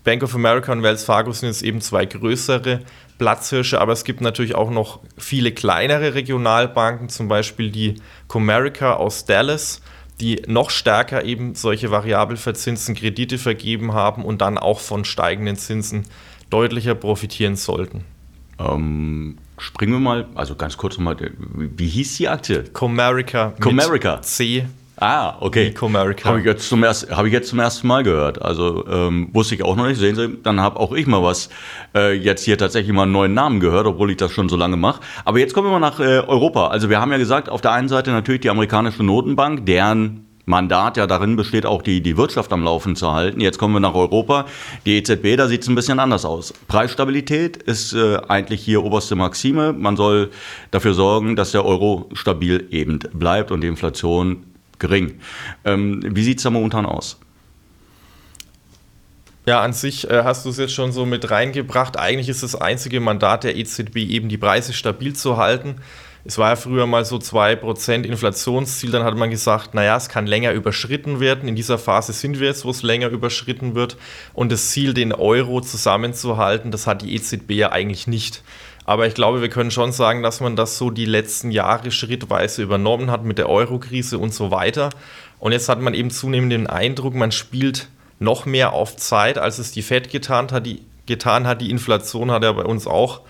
Bank 0.04 0.24
of 0.24 0.36
America 0.36 0.72
und 0.72 0.84
Wells 0.84 1.04
Fargo 1.06 1.32
sind 1.32 1.50
jetzt 1.50 1.64
eben 1.64 1.80
zwei 1.80 2.06
größere 2.06 2.82
Platzhirsche, 3.18 3.80
aber 3.80 3.94
es 3.94 4.04
gibt 4.04 4.22
natürlich 4.22 4.56
auch 4.56 4.70
noch 4.70 5.00
viele 5.18 5.52
kleinere 5.52 6.14
Regionalbanken, 6.14 7.10
zum 7.10 7.28
Beispiel 7.28 7.72
die 7.72 7.96
Comerica 8.28 8.96
aus 8.96 9.26
Dallas, 9.26 9.82
die 10.20 10.42
noch 10.48 10.70
stärker 10.70 11.24
eben 11.24 11.56
solche 11.56 11.92
variabel 11.92 12.38
verzinsten 12.38 12.96
Kredite 12.96 13.38
vergeben 13.38 13.94
haben 13.94 14.26
und 14.26 14.42
dann 14.42 14.58
auch 14.58 14.80
von 14.80 15.06
steigenden 15.06 15.56
Zinsen 15.56 16.04
deutlicher 16.50 16.96
profitieren 16.96 17.56
sollten. 17.56 18.04
Ähm, 18.60 19.38
springen 19.58 19.94
wir 19.94 20.00
mal, 20.00 20.28
also 20.36 20.56
ganz 20.56 20.78
kurz 20.78 20.98
nochmal, 20.98 21.18
wie 21.38 21.88
hieß 21.88 22.18
die 22.18 22.28
Aktie? 22.28 22.64
Comerica. 22.74 23.54
Comerica. 23.60 24.22
C. 24.22 24.66
Ah, 24.98 25.38
okay. 25.40 25.72
Comerica. 25.72 26.30
Habe 26.30 26.40
ich, 26.40 26.46
jetzt 26.46 26.70
zum 26.70 26.84
hab 26.84 27.26
ich 27.26 27.34
jetzt 27.34 27.50
zum 27.50 27.60
ersten 27.60 27.88
Mal 27.88 28.04
gehört. 28.04 28.42
Also 28.42 28.86
ähm, 28.88 29.30
wusste 29.34 29.56
ich 29.56 29.64
auch 29.64 29.76
noch 29.76 29.88
nicht. 29.88 29.98
Sehen 29.98 30.16
Sie, 30.16 30.38
dann 30.44 30.62
habe 30.62 30.80
auch 30.80 30.94
ich 30.94 31.08
mal 31.08 31.24
was 31.24 31.50
äh, 31.96 32.14
jetzt 32.14 32.46
hier 32.46 32.58
tatsächlich 32.58 32.94
mal 32.94 33.04
einen 33.04 33.12
neuen 33.12 33.34
Namen 33.34 33.60
gehört, 33.60 33.88
obwohl 33.88 34.12
ich 34.12 34.18
das 34.18 34.32
schon 34.32 34.50
so 34.50 34.56
lange 34.56 34.78
mache. 34.78 35.02
Aber 35.26 35.40
jetzt 35.40 35.54
kommen 35.54 35.68
wir 35.68 35.72
mal 35.72 35.80
nach 35.80 36.00
äh, 36.00 36.20
Europa. 36.20 36.68
Also 36.68 36.90
wir 36.90 37.02
haben 37.02 37.12
ja 37.12 37.18
gesagt, 37.18 37.50
auf 37.50 37.62
der 37.62 37.72
einen 37.72 37.90
Seite 37.90 38.12
natürlich 38.12 38.42
die 38.42 38.50
amerikanische 38.50 39.04
Notenbank, 39.04 39.66
deren 39.66 40.26
Mandat 40.46 40.98
ja 40.98 41.08
darin 41.08 41.36
besteht, 41.36 41.66
auch 41.66 41.82
die, 41.82 42.02
die 42.02 42.18
Wirtschaft 42.18 42.52
am 42.52 42.64
Laufen 42.64 42.96
zu 42.96 43.12
halten. 43.12 43.40
Jetzt 43.40 43.58
kommen 43.58 43.74
wir 43.74 43.80
nach 43.80 43.96
Europa. 43.96 44.46
Die 44.86 44.98
EZB, 44.98 45.38
da 45.38 45.48
sieht 45.48 45.62
es 45.62 45.70
ein 45.70 45.76
bisschen 45.76 46.00
anders 46.00 46.26
aus. 46.26 46.54
Preisstabilität 46.68 47.58
ist 47.58 47.94
äh, 47.94 48.18
eigentlich 48.28 48.62
hier 48.62 48.84
oberste 48.84 49.16
Maxime. 49.16 49.72
Man 49.72 49.96
soll 49.96 50.32
dafür 50.72 50.94
sorgen, 50.94 51.36
dass 51.36 51.52
der 51.52 51.66
Euro 51.66 52.10
stabil 52.14 52.68
eben 52.72 53.00
bleibt 53.14 53.52
und 53.52 53.62
die 53.62 53.68
Inflation 53.68 54.44
gering. 54.80 55.20
Ähm, 55.64 56.02
wie 56.04 56.24
sieht 56.24 56.40
es 56.40 56.44
da 56.44 56.50
momentan 56.50 56.86
aus? 56.86 57.18
Ja, 59.46 59.62
an 59.62 59.74
sich 59.74 60.10
äh, 60.10 60.24
hast 60.24 60.46
du 60.46 60.50
es 60.50 60.58
jetzt 60.58 60.74
schon 60.74 60.92
so 60.92 61.06
mit 61.06 61.30
reingebracht. 61.30 61.98
Eigentlich 61.98 62.30
ist 62.30 62.44
das 62.44 62.56
einzige 62.56 63.00
Mandat 63.00 63.44
der 63.44 63.58
EZB 63.58 63.98
eben 63.98 64.30
die 64.30 64.38
Preise 64.38 64.74
stabil 64.74 65.14
zu 65.14 65.38
halten. 65.38 65.76
Es 66.26 66.38
war 66.38 66.52
ja 66.52 66.56
früher 66.56 66.88
mal 66.88 67.04
so 67.04 67.18
2% 67.18 68.04
Inflationsziel, 68.04 68.92
dann 68.92 69.04
hat 69.04 69.18
man 69.18 69.30
gesagt, 69.30 69.74
naja, 69.74 69.98
es 69.98 70.08
kann 70.08 70.26
länger 70.26 70.54
überschritten 70.54 71.20
werden. 71.20 71.50
In 71.50 71.56
dieser 71.56 71.78
Phase 71.78 72.14
sind 72.14 72.40
wir 72.40 72.48
jetzt, 72.48 72.64
wo 72.64 72.70
es 72.70 72.82
länger 72.82 73.10
überschritten 73.10 73.76
wird. 73.76 73.98
Und 74.34 74.50
das 74.52 74.70
Ziel, 74.70 74.94
den 74.94 75.12
Euro 75.12 75.60
zusammenzuhalten, 75.60 76.72
das 76.72 76.88
hat 76.88 77.02
die 77.02 77.14
EZB 77.14 77.52
ja 77.52 77.72
eigentlich 77.74 78.08
nicht. 78.08 78.42
Aber 78.86 79.06
ich 79.06 79.16
glaube, 79.16 79.42
wir 79.42 79.50
können 79.50 79.72
schon 79.72 79.92
sagen, 79.92 80.24
dass 80.24 80.40
man 80.40 80.56
das 80.56 80.78
so 80.78 80.90
die 80.92 81.06
letzten 81.06 81.52
Jahre 81.52 81.92
schrittweise 81.92 82.64
übernommen 82.64 83.12
hat 83.12 83.26
mit 83.26 83.38
der 83.38 83.50
Euro-Krise 83.50 84.18
und 84.18 84.34
so 84.34 84.50
weiter. 84.50 84.92
Und 85.40 85.52
jetzt 85.52 85.68
hat 85.68 85.82
man 85.82 85.94
eben 85.94 86.10
zunehmend 86.10 86.54
den 86.54 86.68
Eindruck, 86.68 87.16
man 87.16 87.34
spielt 87.34 87.90
noch 88.20 88.46
mehr 88.46 88.72
auf 88.72 88.96
Zeit, 88.96 89.38
als 89.38 89.60
es 89.60 89.74
die 89.74 89.82
Fed 89.82 90.10
getan 90.10 90.52
hat. 90.52 90.66
Die, 90.66 90.86
getan 91.06 91.46
hat. 91.48 91.60
die 91.60 91.70
Inflation 91.70 92.32
hat 92.32 92.44
ja 92.44 92.52
bei 92.54 92.64
uns 92.64 92.88
auch 92.88 93.22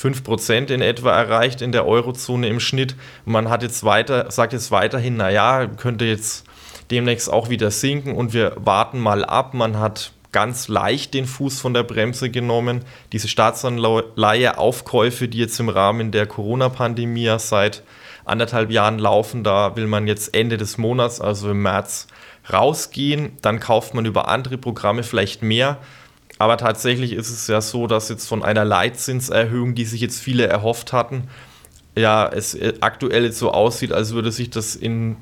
5% 0.00 0.70
in 0.70 0.80
etwa 0.80 1.10
erreicht 1.10 1.60
in 1.60 1.72
der 1.72 1.86
Eurozone 1.86 2.48
im 2.48 2.60
Schnitt. 2.60 2.94
Man 3.24 3.48
hat 3.48 3.62
jetzt 3.62 3.84
weiter, 3.84 4.30
sagt 4.30 4.52
jetzt 4.52 4.70
weiterhin, 4.70 5.16
naja, 5.16 5.66
könnte 5.66 6.04
jetzt 6.04 6.46
demnächst 6.90 7.30
auch 7.30 7.48
wieder 7.48 7.70
sinken 7.70 8.14
und 8.14 8.32
wir 8.32 8.52
warten 8.56 9.00
mal 9.00 9.24
ab. 9.24 9.54
Man 9.54 9.78
hat 9.78 10.12
ganz 10.30 10.68
leicht 10.68 11.14
den 11.14 11.26
Fuß 11.26 11.60
von 11.60 11.74
der 11.74 11.82
Bremse 11.82 12.30
genommen. 12.30 12.84
Diese 13.12 13.28
Staatsanleihe-Aufkäufe, 13.28 15.28
die 15.28 15.38
jetzt 15.38 15.58
im 15.58 15.68
Rahmen 15.68 16.12
der 16.12 16.26
Corona-Pandemie 16.26 17.34
seit 17.38 17.82
anderthalb 18.24 18.70
Jahren 18.70 18.98
laufen, 18.98 19.42
da 19.42 19.74
will 19.76 19.86
man 19.86 20.06
jetzt 20.06 20.34
Ende 20.34 20.58
des 20.58 20.78
Monats, 20.78 21.20
also 21.20 21.50
im 21.50 21.62
März, 21.62 22.06
rausgehen. 22.52 23.36
Dann 23.42 23.58
kauft 23.58 23.94
man 23.94 24.04
über 24.04 24.28
andere 24.28 24.58
Programme 24.58 25.02
vielleicht 25.02 25.42
mehr. 25.42 25.78
Aber 26.38 26.56
tatsächlich 26.56 27.12
ist 27.12 27.30
es 27.30 27.46
ja 27.48 27.60
so, 27.60 27.86
dass 27.86 28.08
jetzt 28.08 28.28
von 28.28 28.42
einer 28.42 28.64
Leitzinserhöhung, 28.64 29.74
die 29.74 29.84
sich 29.84 30.00
jetzt 30.00 30.20
viele 30.20 30.46
erhofft 30.46 30.92
hatten, 30.92 31.24
ja, 31.96 32.28
es 32.28 32.54
äh, 32.54 32.74
aktuell 32.80 33.24
jetzt 33.24 33.38
so 33.38 33.50
aussieht, 33.50 33.92
als 33.92 34.12
würde 34.12 34.30
sich 34.30 34.50
das 34.50 34.76
in 34.76 35.16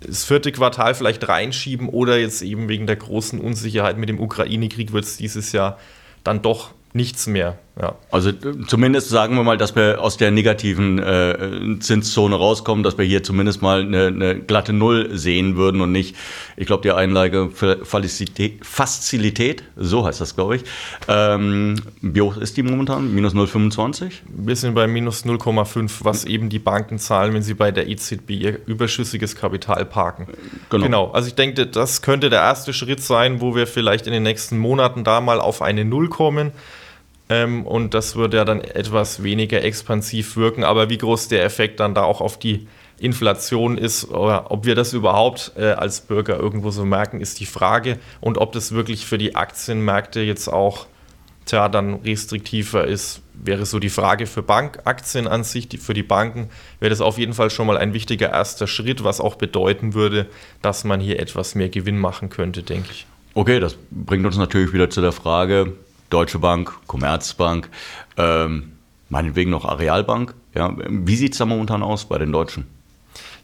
das 0.00 0.24
vierte 0.24 0.52
Quartal 0.52 0.94
vielleicht 0.94 1.26
reinschieben 1.28 1.88
oder 1.88 2.18
jetzt 2.18 2.42
eben 2.42 2.68
wegen 2.68 2.86
der 2.86 2.96
großen 2.96 3.40
Unsicherheit 3.40 3.96
mit 3.98 4.08
dem 4.08 4.20
Ukraine-Krieg 4.20 4.92
wird 4.92 5.04
es 5.04 5.16
dieses 5.16 5.52
Jahr 5.52 5.78
dann 6.24 6.42
doch 6.42 6.72
nichts 6.92 7.26
mehr. 7.26 7.58
Ja. 7.80 7.94
Also 8.10 8.32
zumindest 8.66 9.08
sagen 9.08 9.34
wir 9.34 9.44
mal, 9.44 9.56
dass 9.56 9.74
wir 9.74 10.02
aus 10.02 10.18
der 10.18 10.30
negativen 10.30 10.98
äh, 10.98 11.78
Zinszone 11.80 12.36
rauskommen, 12.36 12.84
dass 12.84 12.98
wir 12.98 13.06
hier 13.06 13.22
zumindest 13.22 13.62
mal 13.62 13.80
eine, 13.80 14.08
eine 14.08 14.38
glatte 14.38 14.74
Null 14.74 15.16
sehen 15.16 15.56
würden 15.56 15.80
und 15.80 15.90
nicht, 15.90 16.14
ich 16.56 16.66
glaube, 16.66 16.82
die 16.82 16.92
Einlage 16.92 17.48
für 17.50 17.82
Fazilität, 17.82 19.62
so 19.76 20.04
heißt 20.04 20.20
das, 20.20 20.36
glaube 20.36 20.56
ich. 20.56 20.64
Ähm, 21.08 21.76
wie 22.02 22.20
hoch 22.20 22.36
ist 22.36 22.58
die 22.58 22.62
momentan? 22.62 23.14
Minus 23.14 23.34
0,25? 23.34 24.12
Wir 24.28 24.56
sind 24.56 24.74
bei 24.74 24.86
minus 24.86 25.24
0,5, 25.24 26.00
was 26.02 26.26
eben 26.26 26.50
die 26.50 26.58
Banken 26.58 26.98
zahlen, 26.98 27.32
wenn 27.32 27.42
sie 27.42 27.54
bei 27.54 27.70
der 27.70 27.88
EZB 27.88 28.30
ihr 28.32 28.58
überschüssiges 28.66 29.34
Kapital 29.34 29.86
parken. 29.86 30.26
Genau. 30.68 30.84
genau. 30.84 31.10
Also 31.12 31.28
ich 31.28 31.36
denke, 31.36 31.66
das 31.66 32.02
könnte 32.02 32.28
der 32.28 32.40
erste 32.40 32.74
Schritt 32.74 33.02
sein, 33.02 33.40
wo 33.40 33.54
wir 33.54 33.66
vielleicht 33.66 34.06
in 34.06 34.12
den 34.12 34.24
nächsten 34.24 34.58
Monaten 34.58 35.04
da 35.04 35.22
mal 35.22 35.40
auf 35.40 35.62
eine 35.62 35.86
Null 35.86 36.10
kommen. 36.10 36.52
Ähm, 37.32 37.66
und 37.66 37.94
das 37.94 38.14
würde 38.14 38.36
ja 38.36 38.44
dann 38.44 38.60
etwas 38.60 39.22
weniger 39.22 39.62
expansiv 39.62 40.36
wirken. 40.36 40.64
Aber 40.64 40.90
wie 40.90 40.98
groß 40.98 41.28
der 41.28 41.44
Effekt 41.44 41.80
dann 41.80 41.94
da 41.94 42.02
auch 42.02 42.20
auf 42.20 42.38
die 42.38 42.68
Inflation 42.98 43.78
ist, 43.78 44.10
oder 44.10 44.50
ob 44.50 44.66
wir 44.66 44.74
das 44.74 44.92
überhaupt 44.92 45.52
äh, 45.56 45.72
als 45.72 46.02
Bürger 46.02 46.38
irgendwo 46.38 46.70
so 46.70 46.84
merken, 46.84 47.20
ist 47.20 47.40
die 47.40 47.46
Frage. 47.46 47.98
Und 48.20 48.36
ob 48.36 48.52
das 48.52 48.72
wirklich 48.72 49.06
für 49.06 49.18
die 49.18 49.34
Aktienmärkte 49.34 50.20
jetzt 50.20 50.48
auch 50.48 50.86
tja, 51.46 51.68
dann 51.68 51.94
restriktiver 51.94 52.86
ist, 52.86 53.22
wäre 53.32 53.64
so 53.66 53.78
die 53.78 53.88
Frage 53.88 54.26
für 54.26 54.42
Bankaktien 54.42 55.26
an 55.26 55.42
sich. 55.42 55.68
Die, 55.68 55.78
für 55.78 55.94
die 55.94 56.02
Banken 56.02 56.50
wäre 56.80 56.90
das 56.90 57.00
auf 57.00 57.18
jeden 57.18 57.32
Fall 57.32 57.50
schon 57.50 57.66
mal 57.66 57.78
ein 57.78 57.94
wichtiger 57.94 58.30
erster 58.30 58.66
Schritt, 58.66 59.02
was 59.04 59.20
auch 59.20 59.36
bedeuten 59.36 59.94
würde, 59.94 60.26
dass 60.60 60.84
man 60.84 61.00
hier 61.00 61.18
etwas 61.18 61.54
mehr 61.54 61.70
Gewinn 61.70 61.98
machen 61.98 62.28
könnte, 62.28 62.62
denke 62.62 62.90
ich. 62.92 63.06
Okay, 63.34 63.58
das 63.58 63.76
bringt 63.90 64.26
uns 64.26 64.36
natürlich 64.36 64.74
wieder 64.74 64.90
zu 64.90 65.00
der 65.00 65.12
Frage, 65.12 65.72
Deutsche 66.12 66.38
Bank, 66.38 66.72
Commerzbank, 66.86 67.68
ähm, 68.16 68.72
meinetwegen 69.08 69.50
noch 69.50 69.64
Arealbank. 69.64 70.34
Ja. 70.54 70.74
Wie 70.88 71.16
sieht 71.16 71.32
es 71.32 71.38
da 71.38 71.46
momentan 71.46 71.82
aus 71.82 72.04
bei 72.04 72.18
den 72.18 72.32
Deutschen? 72.32 72.66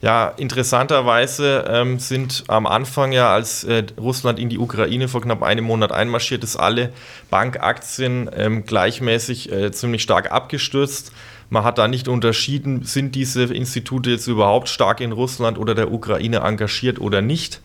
Ja, 0.00 0.28
interessanterweise 0.28 1.64
ähm, 1.68 1.98
sind 1.98 2.44
am 2.46 2.66
Anfang 2.66 3.10
ja, 3.10 3.32
als 3.32 3.64
äh, 3.64 3.84
Russland 3.98 4.38
in 4.38 4.48
die 4.48 4.58
Ukraine 4.58 5.08
vor 5.08 5.22
knapp 5.22 5.42
einem 5.42 5.64
Monat 5.64 5.90
einmarschiert 5.90 6.44
ist, 6.44 6.56
alle 6.56 6.92
Bankaktien 7.30 8.30
ähm, 8.32 8.64
gleichmäßig 8.64 9.50
äh, 9.50 9.72
ziemlich 9.72 10.02
stark 10.02 10.30
abgestürzt. 10.30 11.10
Man 11.50 11.64
hat 11.64 11.78
da 11.78 11.88
nicht 11.88 12.06
unterschieden, 12.06 12.84
sind 12.84 13.14
diese 13.14 13.44
Institute 13.44 14.08
jetzt 14.10 14.28
überhaupt 14.28 14.68
stark 14.68 15.00
in 15.00 15.12
Russland 15.12 15.58
oder 15.58 15.74
der 15.74 15.90
Ukraine 15.90 16.40
engagiert 16.40 17.00
oder 17.00 17.20
nicht. 17.20 17.60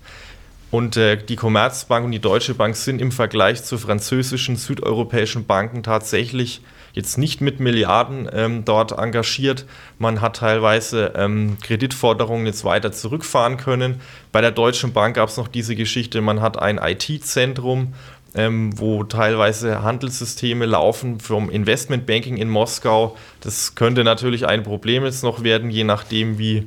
Und 0.73 0.97
äh, 0.97 1.17
die 1.23 1.35
Commerzbank 1.35 2.03
und 2.03 2.13
die 2.13 2.19
Deutsche 2.19 2.55
Bank 2.55 2.75
sind 2.75 2.99
im 2.99 3.11
Vergleich 3.11 3.63
zu 3.63 3.77
französischen, 3.77 4.55
südeuropäischen 4.55 5.45
Banken 5.45 5.83
tatsächlich 5.83 6.61
jetzt 6.93 7.19
nicht 7.19 7.41
mit 7.41 7.59
Milliarden 7.59 8.27
ähm, 8.33 8.65
dort 8.65 8.91
engagiert. 8.93 9.67
Man 9.99 10.19
hat 10.19 10.37
teilweise 10.37 11.13
ähm, 11.15 11.57
Kreditforderungen 11.61 12.47
jetzt 12.47 12.65
weiter 12.65 12.91
zurückfahren 12.91 13.57
können. 13.57 14.01
Bei 14.31 14.41
der 14.41 14.49
Deutschen 14.49 14.93
Bank 14.93 15.17
gab 15.17 15.29
es 15.29 15.37
noch 15.37 15.47
diese 15.47 15.75
Geschichte, 15.75 16.21
man 16.21 16.41
hat 16.41 16.57
ein 16.57 16.79
IT-Zentrum, 16.79 17.93
ähm, 18.33 18.71
wo 18.75 19.03
teilweise 19.03 19.83
Handelssysteme 19.83 20.65
laufen 20.65 21.19
vom 21.19 21.51
Investmentbanking 21.51 22.37
in 22.37 22.49
Moskau. 22.49 23.15
Das 23.41 23.75
könnte 23.75 24.03
natürlich 24.03 24.47
ein 24.47 24.63
Problem 24.63 25.05
jetzt 25.05 25.23
noch 25.23 25.43
werden, 25.43 25.69
je 25.69 25.83
nachdem, 25.83 26.39
wie 26.39 26.65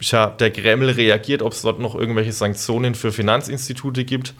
der 0.00 0.50
Kreml 0.50 0.90
reagiert, 0.90 1.42
ob 1.42 1.52
es 1.52 1.62
dort 1.62 1.78
noch 1.78 1.94
irgendwelche 1.94 2.32
Sanktionen 2.32 2.94
für 2.94 3.12
Finanzinstitute 3.12 4.04
gibt. 4.04 4.34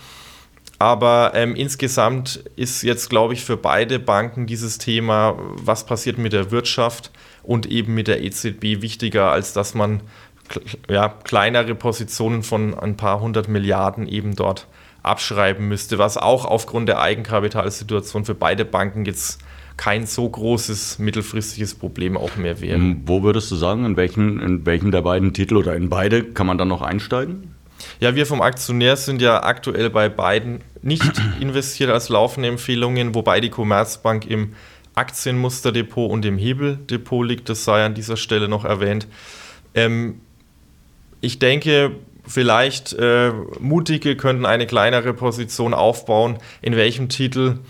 Aber 0.79 1.33
ähm, 1.35 1.55
insgesamt 1.57 2.43
ist 2.57 2.83
jetzt, 2.83 3.11
glaube 3.11 3.35
ich, 3.35 3.45
für 3.45 3.59
beide 3.59 3.99
Banken 3.99 4.47
dieses 4.47 4.79
Thema, 4.79 5.37
was 5.57 5.85
passiert 5.85 6.17
mit 6.17 6.33
der 6.33 6.51
Wirtschaft 6.51 7.11
und 7.43 7.67
eben 7.67 7.95
mit 7.95 8.09
der 8.09 8.23
EZB 8.23 8.81
wichtiger, 8.81 9.31
als 9.31 9.53
dass 9.53 9.75
man 9.75 10.01
ja, 10.89 11.09
kleinere 11.09 11.75
Positionen 11.75 12.43
von 12.43 12.79
ein 12.79 12.97
paar 12.97 13.21
hundert 13.21 13.49
Milliarden 13.49 14.09
eben 14.09 14.35
dort 14.35 14.67
abschreiben 15.03 15.69
müsste, 15.69 15.99
was 15.99 16.17
auch 16.17 16.45
aufgrund 16.45 16.89
der 16.89 17.01
Eigenkapitalsituation 17.01 18.25
für 18.25 18.35
beide 18.35 18.65
Banken 18.65 19.05
jetzt 19.05 19.41
kein 19.81 20.05
so 20.05 20.29
großes 20.29 20.99
mittelfristiges 20.99 21.75
Problem 21.75 22.19
auch 22.19 22.37
mehr 22.37 22.61
wäre. 22.61 22.77
Ähm, 22.77 23.01
wo 23.07 23.23
würdest 23.23 23.51
du 23.51 23.57
sagen, 23.57 23.87
in 23.87 23.97
welchen, 23.97 24.39
in 24.39 24.67
welchen 24.67 24.91
der 24.91 25.01
beiden 25.01 25.33
Titel 25.33 25.57
oder 25.57 25.75
in 25.75 25.89
beide 25.89 26.23
kann 26.23 26.47
man 26.47 26.59
dann 26.59 26.69
noch 26.69 26.83
einsteigen? 26.83 27.55
Ja, 27.99 28.15
wir 28.15 28.27
vom 28.27 28.43
Aktionär 28.43 28.97
sind 28.97 29.23
ja 29.23 29.43
aktuell 29.43 29.89
bei 29.89 30.11
beiden 30.11 30.61
nicht 30.83 31.11
investiert 31.41 31.89
als 31.89 32.11
laufende 32.11 32.51
Empfehlungen, 32.51 33.15
wobei 33.15 33.41
die 33.41 33.49
Commerzbank 33.49 34.27
im 34.27 34.53
Aktienmusterdepot 34.97 36.11
und 36.11 36.27
im 36.27 36.37
Hebeldepot 36.37 37.27
liegt. 37.27 37.49
Das 37.49 37.65
sei 37.65 37.83
an 37.83 37.95
dieser 37.95 38.19
Stelle 38.19 38.49
noch 38.49 38.67
erwähnt. 38.67 39.07
Ähm, 39.75 40.21
ich 41.23 41.39
denke, 41.39 41.93
vielleicht 42.27 42.93
äh, 42.93 43.33
Mutige 43.59 44.15
könnten 44.17 44.45
eine 44.45 44.67
kleinere 44.67 45.15
Position 45.15 45.73
aufbauen. 45.73 46.37
In 46.61 46.77
welchem 46.77 47.09
Titel 47.09 47.61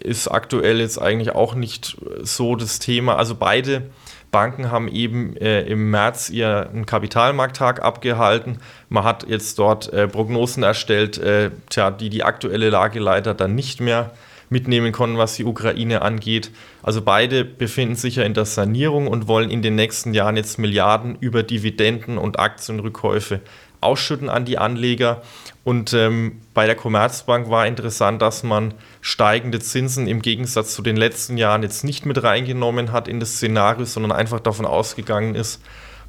ist 0.00 0.28
aktuell 0.28 0.80
jetzt 0.80 1.00
eigentlich 1.00 1.34
auch 1.34 1.54
nicht 1.54 1.96
so 2.22 2.56
das 2.56 2.78
Thema. 2.78 3.16
Also 3.16 3.34
beide 3.34 3.90
Banken 4.30 4.70
haben 4.70 4.88
eben 4.88 5.36
äh, 5.36 5.62
im 5.62 5.90
März 5.90 6.28
ihren 6.28 6.86
Kapitalmarkttag 6.86 7.82
abgehalten. 7.82 8.58
Man 8.88 9.04
hat 9.04 9.26
jetzt 9.28 9.58
dort 9.58 9.92
äh, 9.92 10.06
Prognosen 10.06 10.62
erstellt, 10.62 11.18
äh, 11.18 11.50
tja, 11.70 11.90
die 11.90 12.10
die 12.10 12.24
aktuelle 12.24 12.68
Lage 12.70 13.00
leider 13.00 13.34
dann 13.34 13.54
nicht 13.54 13.80
mehr 13.80 14.12
mitnehmen 14.50 14.92
konnten, 14.92 15.18
was 15.18 15.36
die 15.36 15.44
Ukraine 15.44 16.02
angeht. 16.02 16.50
Also 16.82 17.02
beide 17.02 17.44
befinden 17.44 17.96
sich 17.96 18.16
ja 18.16 18.22
in 18.22 18.34
der 18.34 18.44
Sanierung 18.44 19.06
und 19.06 19.28
wollen 19.28 19.50
in 19.50 19.62
den 19.62 19.74
nächsten 19.74 20.14
Jahren 20.14 20.36
jetzt 20.36 20.58
Milliarden 20.58 21.16
über 21.20 21.42
Dividenden 21.42 22.18
und 22.18 22.38
Aktienrückkäufe 22.38 23.40
ausschütten 23.80 24.28
an 24.28 24.44
die 24.44 24.58
Anleger. 24.58 25.22
Und 25.64 25.92
ähm, 25.92 26.40
bei 26.54 26.66
der 26.66 26.74
Commerzbank 26.74 27.50
war 27.50 27.66
interessant, 27.66 28.22
dass 28.22 28.42
man 28.42 28.74
steigende 29.00 29.60
Zinsen 29.60 30.06
im 30.06 30.22
Gegensatz 30.22 30.74
zu 30.74 30.82
den 30.82 30.96
letzten 30.96 31.36
Jahren 31.36 31.62
jetzt 31.62 31.84
nicht 31.84 32.06
mit 32.06 32.22
reingenommen 32.22 32.92
hat 32.92 33.08
in 33.08 33.20
das 33.20 33.34
Szenario, 33.34 33.84
sondern 33.84 34.12
einfach 34.12 34.40
davon 34.40 34.66
ausgegangen 34.66 35.34
ist, 35.34 35.60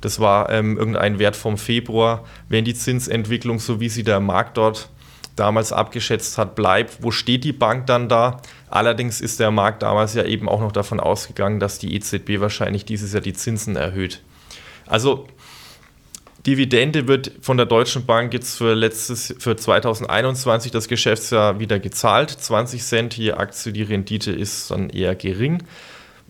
Das 0.01 0.19
war 0.19 0.49
ähm, 0.49 0.77
irgendein 0.77 1.19
Wert 1.19 1.35
vom 1.35 1.57
Februar. 1.57 2.23
Wenn 2.47 2.63
die 2.63 2.73
Zinsentwicklung, 2.73 3.59
so 3.59 3.79
wie 3.79 3.89
sie 3.89 4.03
der 4.03 4.19
Markt 4.19 4.57
dort 4.57 4.89
damals 5.35 5.71
abgeschätzt 5.71 6.37
hat, 6.37 6.55
bleibt, 6.55 7.03
wo 7.03 7.11
steht 7.11 7.43
die 7.43 7.53
Bank 7.53 7.87
dann 7.87 8.09
da? 8.09 8.41
Allerdings 8.69 9.21
ist 9.21 9.39
der 9.39 9.51
Markt 9.51 9.83
damals 9.83 10.13
ja 10.13 10.23
eben 10.23 10.49
auch 10.49 10.61
noch 10.61 10.71
davon 10.71 10.99
ausgegangen, 10.99 11.59
dass 11.59 11.79
die 11.79 11.95
EZB 11.95 12.39
wahrscheinlich 12.39 12.85
dieses 12.85 13.13
Jahr 13.13 13.21
die 13.21 13.33
Zinsen 13.33 13.75
erhöht. 13.75 14.21
Also 14.85 15.27
Dividende 16.45 17.07
wird 17.07 17.31
von 17.41 17.57
der 17.57 17.65
Deutschen 17.65 18.05
Bank 18.05 18.33
jetzt 18.33 18.57
für, 18.57 18.73
letztes, 18.73 19.35
für 19.39 19.57
2021 19.57 20.71
das 20.71 20.87
Geschäftsjahr 20.87 21.59
wieder 21.59 21.79
gezahlt. 21.79 22.29
20 22.29 22.81
Cent 22.81 23.17
je 23.17 23.33
Aktie, 23.33 23.73
die 23.73 23.83
Rendite 23.83 24.31
ist 24.31 24.71
dann 24.71 24.89
eher 24.89 25.15
gering. 25.15 25.63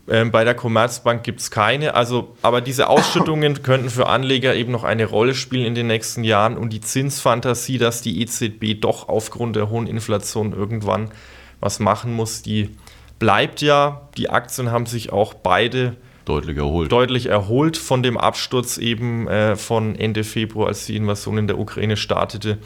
Ähm, 0.09 0.31
bei 0.31 0.43
der 0.43 0.55
Commerzbank 0.55 1.23
gibt 1.23 1.39
es 1.39 1.51
keine. 1.51 1.93
Also, 1.93 2.35
aber 2.41 2.61
diese 2.61 2.89
Ausschüttungen 2.89 3.61
könnten 3.63 3.91
für 3.91 4.07
Anleger 4.07 4.55
eben 4.55 4.71
noch 4.71 4.83
eine 4.83 5.05
Rolle 5.05 5.35
spielen 5.35 5.65
in 5.65 5.75
den 5.75 5.87
nächsten 5.87 6.23
Jahren 6.23 6.57
und 6.57 6.73
die 6.73 6.81
Zinsfantasie, 6.81 7.77
dass 7.77 8.01
die 8.01 8.21
EZB 8.21 8.81
doch 8.81 9.07
aufgrund 9.07 9.55
der 9.55 9.69
hohen 9.69 9.85
Inflation 9.85 10.53
irgendwann 10.53 11.11
was 11.59 11.79
machen 11.79 12.13
muss, 12.13 12.41
die 12.41 12.75
bleibt 13.19 13.61
ja. 13.61 14.09
Die 14.17 14.29
Aktien 14.29 14.71
haben 14.71 14.87
sich 14.87 15.11
auch 15.11 15.35
beide 15.35 15.97
deutlich 16.25 16.57
erholt. 16.57 16.91
Deutlich 16.91 17.27
erholt 17.27 17.77
von 17.77 18.03
dem 18.03 18.17
Absturz 18.17 18.77
eben 18.77 19.27
äh, 19.27 19.55
von 19.55 19.95
Ende 19.95 20.23
Februar, 20.23 20.67
als 20.67 20.85
die 20.85 20.95
Invasion 20.95 21.38
in 21.38 21.47
der 21.47 21.59
Ukraine 21.59 21.97
startete. 21.97 22.57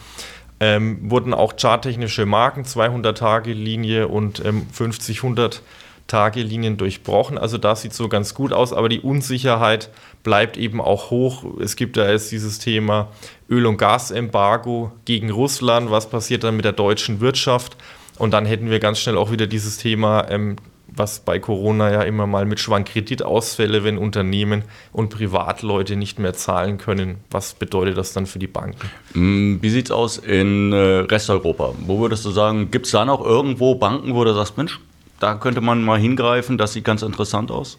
Ähm, 0.59 0.99
wurden 1.09 1.33
auch 1.33 1.55
charttechnische 1.57 2.25
Marken, 2.25 2.63
200-Tage-Linie 2.63 4.07
und 4.07 4.43
ähm, 4.45 4.67
50-100 4.73 5.59
Tage-Linien 6.07 6.77
durchbrochen. 6.77 7.37
Also 7.37 7.57
das 7.57 7.81
sieht 7.81 7.93
so 7.93 8.09
ganz 8.09 8.33
gut 8.33 8.53
aus, 8.53 8.73
aber 8.73 8.89
die 8.89 8.99
Unsicherheit 8.99 9.89
bleibt 10.23 10.57
eben 10.57 10.81
auch 10.81 11.09
hoch. 11.09 11.45
Es 11.59 11.75
gibt 11.75 11.97
da 11.97 12.09
jetzt 12.09 12.31
dieses 12.31 12.59
Thema 12.59 13.09
Öl- 13.49 13.65
und 13.65 13.77
Gasembargo 13.77 14.91
gegen 15.05 15.31
Russland. 15.31 15.91
Was 15.91 16.09
passiert 16.09 16.43
dann 16.43 16.55
mit 16.55 16.65
der 16.65 16.73
deutschen 16.73 17.19
Wirtschaft? 17.19 17.77
Und 18.17 18.31
dann 18.31 18.45
hätten 18.45 18.69
wir 18.69 18.79
ganz 18.79 18.99
schnell 18.99 19.17
auch 19.17 19.31
wieder 19.31 19.47
dieses 19.47 19.77
Thema, 19.77 20.29
ähm, 20.29 20.57
was 20.95 21.19
bei 21.19 21.39
Corona 21.39 21.91
ja 21.91 22.01
immer 22.03 22.27
mal 22.27 22.45
mit 22.45 22.59
Schwankkreditausfälle, 22.59 23.83
wenn 23.83 23.97
Unternehmen 23.97 24.63
und 24.91 25.09
Privatleute 25.09 25.95
nicht 25.95 26.19
mehr 26.19 26.33
zahlen 26.33 26.77
können. 26.77 27.17
Was 27.31 27.53
bedeutet 27.53 27.97
das 27.97 28.13
dann 28.13 28.25
für 28.25 28.39
die 28.39 28.47
Banken? 28.47 28.89
Mm, 29.13 29.61
wie 29.61 29.69
sieht 29.69 29.87
es 29.87 29.91
aus 29.91 30.17
in 30.17 30.71
äh, 30.71 30.75
Resteuropa? 30.75 31.73
Wo 31.79 31.99
würdest 31.99 32.25
du 32.25 32.31
sagen, 32.31 32.71
gibt 32.71 32.85
es 32.85 32.91
da 32.91 33.05
noch 33.05 33.23
irgendwo 33.23 33.75
Banken, 33.75 34.13
wo 34.13 34.23
du 34.23 34.33
sagst, 34.33 34.57
Mensch, 34.57 34.79
da 35.19 35.35
könnte 35.35 35.61
man 35.61 35.83
mal 35.83 35.99
hingreifen, 35.99 36.57
das 36.57 36.73
sieht 36.73 36.83
ganz 36.83 37.01
interessant 37.01 37.51
aus? 37.51 37.77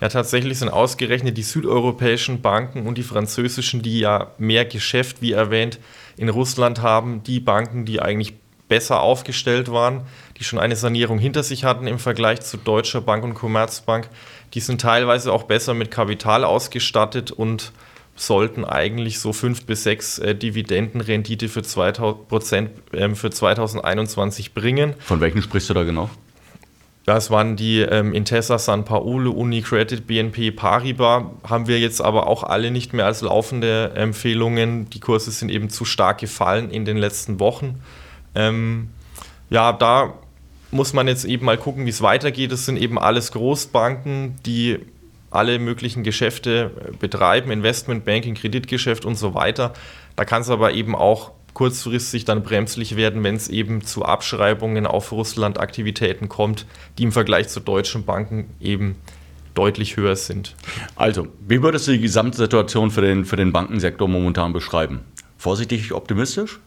Ja, 0.00 0.08
tatsächlich 0.08 0.58
sind 0.58 0.68
ausgerechnet 0.68 1.38
die 1.38 1.42
südeuropäischen 1.42 2.42
Banken 2.42 2.86
und 2.86 2.98
die 2.98 3.02
französischen, 3.02 3.80
die 3.80 4.00
ja 4.00 4.32
mehr 4.36 4.66
Geschäft, 4.66 5.22
wie 5.22 5.32
erwähnt, 5.32 5.78
in 6.18 6.28
Russland 6.28 6.82
haben, 6.82 7.22
die 7.22 7.40
Banken, 7.40 7.86
die 7.86 8.00
eigentlich 8.00 8.34
besser 8.68 9.00
aufgestellt 9.00 9.70
waren, 9.70 10.02
die 10.38 10.44
schon 10.44 10.58
eine 10.58 10.76
Sanierung 10.76 11.18
hinter 11.18 11.42
sich 11.42 11.64
hatten 11.64 11.86
im 11.86 11.98
Vergleich 11.98 12.42
zu 12.42 12.56
Deutscher 12.56 13.00
Bank 13.00 13.24
und 13.24 13.34
Commerzbank. 13.34 14.08
Die 14.54 14.60
sind 14.60 14.80
teilweise 14.80 15.32
auch 15.32 15.44
besser 15.44 15.74
mit 15.74 15.90
Kapital 15.90 16.44
ausgestattet 16.44 17.30
und 17.30 17.72
sollten 18.16 18.64
eigentlich 18.64 19.20
so 19.20 19.32
5 19.32 19.66
bis 19.66 19.82
6 19.84 20.18
äh, 20.18 20.34
Dividendenrendite 20.34 21.48
für, 21.48 21.62
2000, 21.62 22.28
Prozent, 22.28 22.70
äh, 22.92 23.14
für 23.14 23.30
2021 23.30 24.54
bringen. 24.54 24.94
Von 25.00 25.20
welchen 25.20 25.42
sprichst 25.42 25.68
du 25.70 25.74
da 25.74 25.84
genau? 25.84 26.10
Das 27.04 27.30
waren 27.30 27.54
die 27.54 27.80
ähm, 27.80 28.12
Intesa 28.12 28.58
San 28.58 28.84
Paolo, 28.84 29.30
UniCredit, 29.30 30.08
BNP 30.08 30.50
Paribas. 30.50 31.22
Haben 31.44 31.68
wir 31.68 31.78
jetzt 31.78 32.00
aber 32.00 32.26
auch 32.26 32.42
alle 32.42 32.72
nicht 32.72 32.94
mehr 32.94 33.06
als 33.06 33.20
laufende 33.20 33.92
Empfehlungen. 33.94 34.90
Die 34.90 34.98
Kurse 34.98 35.30
sind 35.30 35.50
eben 35.50 35.70
zu 35.70 35.84
stark 35.84 36.18
gefallen 36.18 36.68
in 36.70 36.84
den 36.84 36.96
letzten 36.96 37.38
Wochen. 37.38 37.80
Ähm, 38.34 38.88
ja, 39.50 39.72
da 39.72 40.14
muss 40.70 40.92
man 40.92 41.08
jetzt 41.08 41.24
eben 41.24 41.46
mal 41.46 41.58
gucken, 41.58 41.86
wie 41.86 41.90
es 41.90 42.02
weitergeht. 42.02 42.52
Es 42.52 42.66
sind 42.66 42.76
eben 42.76 42.98
alles 42.98 43.32
Großbanken, 43.32 44.36
die 44.44 44.78
alle 45.30 45.58
möglichen 45.58 46.02
Geschäfte 46.02 46.70
äh, 46.80 46.96
betreiben, 46.96 47.50
Investmentbanking, 47.50 48.34
Kreditgeschäft 48.34 49.04
und 49.04 49.16
so 49.16 49.34
weiter. 49.34 49.74
Da 50.16 50.24
kann 50.24 50.42
es 50.42 50.50
aber 50.50 50.72
eben 50.72 50.94
auch 50.94 51.32
kurzfristig 51.52 52.24
dann 52.24 52.42
bremslich 52.42 52.96
werden, 52.96 53.24
wenn 53.24 53.34
es 53.34 53.48
eben 53.48 53.82
zu 53.82 54.04
Abschreibungen 54.04 54.86
auf 54.86 55.12
Russland-Aktivitäten 55.12 56.28
kommt, 56.28 56.66
die 56.98 57.04
im 57.04 57.12
Vergleich 57.12 57.48
zu 57.48 57.60
deutschen 57.60 58.04
Banken 58.04 58.50
eben 58.60 58.96
deutlich 59.54 59.96
höher 59.96 60.16
sind. 60.16 60.54
Also, 60.96 61.28
wie 61.46 61.62
würdest 61.62 61.88
du 61.88 61.92
die 61.92 62.00
Gesamtsituation 62.00 62.90
für 62.90 63.00
den, 63.00 63.24
für 63.24 63.36
den 63.36 63.52
Bankensektor 63.52 64.06
momentan 64.06 64.52
beschreiben? 64.52 65.00
Vorsichtig 65.38 65.92
optimistisch? 65.92 66.60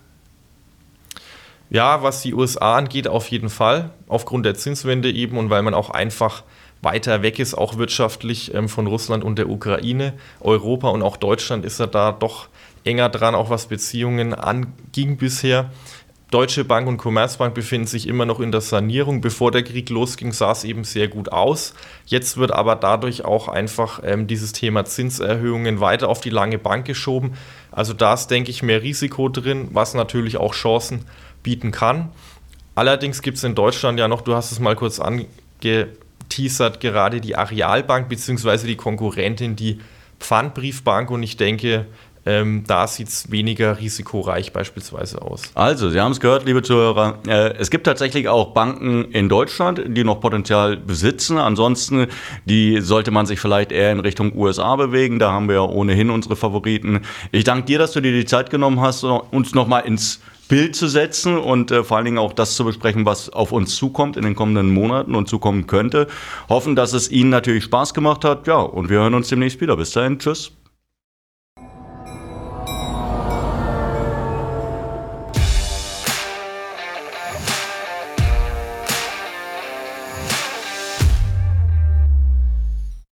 Ja, 1.69 2.01
was 2.01 2.21
die 2.21 2.34
USA 2.34 2.77
angeht, 2.77 3.08
auf 3.08 3.27
jeden 3.29 3.49
Fall. 3.49 3.91
Aufgrund 4.08 4.45
der 4.45 4.55
Zinswende 4.55 5.12
eben 5.12 5.38
und 5.38 5.49
weil 5.49 5.62
man 5.62 5.75
auch 5.75 5.91
einfach 5.91 6.43
weiter 6.82 7.21
weg 7.21 7.39
ist, 7.39 7.53
auch 7.53 7.77
wirtschaftlich 7.77 8.53
ähm, 8.53 8.69
von 8.69 8.88
Russland 8.88 9.23
und 9.23 9.38
der 9.38 9.49
Ukraine. 9.49 10.13
Europa 10.39 10.89
und 10.89 11.03
auch 11.03 11.17
Deutschland 11.17 11.65
ist 11.65 11.79
ja 11.79 11.88
da 11.88 12.12
doch 12.12 12.47
enger 12.86 13.10
dran, 13.10 13.36
auch 13.36 13.49
was 13.49 13.67
Beziehungen 13.67 14.34
anging 14.34 15.17
bisher. 15.17 15.69
Deutsche 16.32 16.63
Bank 16.63 16.88
und 16.88 16.97
Commerzbank 16.97 17.55
befinden 17.55 17.88
sich 17.88 18.08
immer 18.08 18.23
noch 18.23 18.39
in 18.39 18.51
der 18.51 18.62
Sanierung. 18.62 19.19
Bevor 19.19 19.49
der 19.49 19.63
Krieg 19.63 19.89
losging, 19.89 20.32
sah 20.32 20.51
es 20.51 20.63
eben 20.63 20.84
sehr 20.84 21.08
gut 21.08 21.32
aus. 21.32 21.73
Jetzt 22.05 22.38
wird 22.38 22.51
aber 22.51 22.75
dadurch 22.75 23.25
auch 23.25 23.47
einfach 23.47 24.01
ähm, 24.05 24.27
dieses 24.27 24.51
Thema 24.51 24.86
Zinserhöhungen 24.86 25.79
weiter 25.79 26.08
auf 26.08 26.21
die 26.21 26.29
lange 26.29 26.60
Bank 26.60 26.86
geschoben. 26.86 27.34
Also 27.71 27.93
da 27.93 28.13
ist, 28.13 28.27
denke 28.27 28.51
ich, 28.51 28.62
mehr 28.62 28.84
Risiko 28.84 29.27
drin, 29.27 29.69
was 29.71 29.95
natürlich 29.95 30.38
auch 30.38 30.53
Chancen 30.53 31.05
bieten 31.43 31.71
kann. 31.71 32.10
Allerdings 32.75 33.21
gibt 33.21 33.38
es 33.38 33.43
in 33.43 33.56
Deutschland 33.56 33.99
ja 33.99 34.08
noch, 34.08 34.21
du 34.21 34.36
hast 34.36 34.52
es 34.52 34.60
mal 34.60 34.75
kurz 34.75 34.99
angeteasert, 34.99 36.80
gerade 36.80 37.19
die 37.19 37.36
Arealbank 37.36 38.08
bzw. 38.10 38.67
die 38.67 38.78
Konkurrentin, 38.78 39.56
die 39.56 39.80
Pfandbriefbank. 40.19 41.12
Und 41.12 41.23
ich 41.23 41.36
denke, 41.38 41.88
ähm, 42.25 42.63
da 42.67 42.86
sieht 42.86 43.08
es 43.08 43.32
weniger 43.32 43.80
risikoreich 43.80 44.54
beispielsweise 44.54 45.21
aus. 45.21 45.43
Also, 45.56 45.89
Sie 45.89 45.99
haben 45.99 46.12
es 46.12 46.19
gehört, 46.19 46.45
liebe 46.45 46.62
Zuhörer. 46.62 47.19
Äh, 47.28 47.56
es 47.58 47.69
gibt 47.69 47.86
tatsächlich 47.86 48.28
auch 48.28 48.54
Banken 48.54 49.06
in 49.12 49.30
Deutschland, 49.30 49.82
die 49.88 50.04
noch 50.04 50.19
Potenzial 50.19 50.78
besitzen. 50.78 51.38
Ansonsten, 51.38 52.08
die 52.45 52.82
sollte 52.82 53.12
man 53.12 53.25
sich 53.25 53.39
vielleicht 53.39 53.71
eher 53.71 53.91
in 53.91 53.99
Richtung 53.99 54.36
USA 54.38 54.75
bewegen. 54.75 55.17
Da 55.19 55.32
haben 55.32 55.47
wir 55.47 55.56
ja 55.56 55.62
ohnehin 55.62 56.10
unsere 56.10 56.36
Favoriten. 56.36 57.02
Ich 57.32 57.45
danke 57.45 57.65
dir, 57.65 57.80
dass 57.80 57.93
du 57.93 58.02
dir 58.02 58.12
die 58.12 58.25
Zeit 58.25 58.49
genommen 58.49 58.82
hast, 58.82 59.04
uns 59.04 59.56
nochmal 59.56 59.86
ins 59.86 60.21
Bild 60.50 60.76
zu 60.76 60.90
setzen 60.90 61.38
und 61.38 61.72
äh, 61.72 61.86
vor 61.86 61.96
allen 61.96 62.06
Dingen 62.06 62.18
auch 62.18 62.34
das 62.34 62.56
zu 62.56 62.66
besprechen, 62.66 63.06
was 63.06 63.30
auf 63.30 63.54
uns 63.54 63.76
zukommt 63.78 64.18
in 64.18 64.24
den 64.24 64.36
kommenden 64.36 64.74
Monaten 64.74 65.16
und 65.16 65.30
zukommen 65.30 65.68
könnte. 65.68 66.08
Hoffen, 66.50 66.76
dass 66.76 66.92
es 66.92 67.10
Ihnen 67.10 67.30
natürlich 67.30 67.64
Spaß 67.64 67.94
gemacht 67.94 68.26
hat. 68.26 68.48
Ja, 68.48 68.58
und 68.58 68.90
wir 68.90 68.98
hören 68.98 69.14
uns 69.14 69.30
demnächst 69.30 69.62
wieder. 69.62 69.78
Bis 69.78 69.92
dahin, 69.92 70.20
tschüss. 70.20 70.59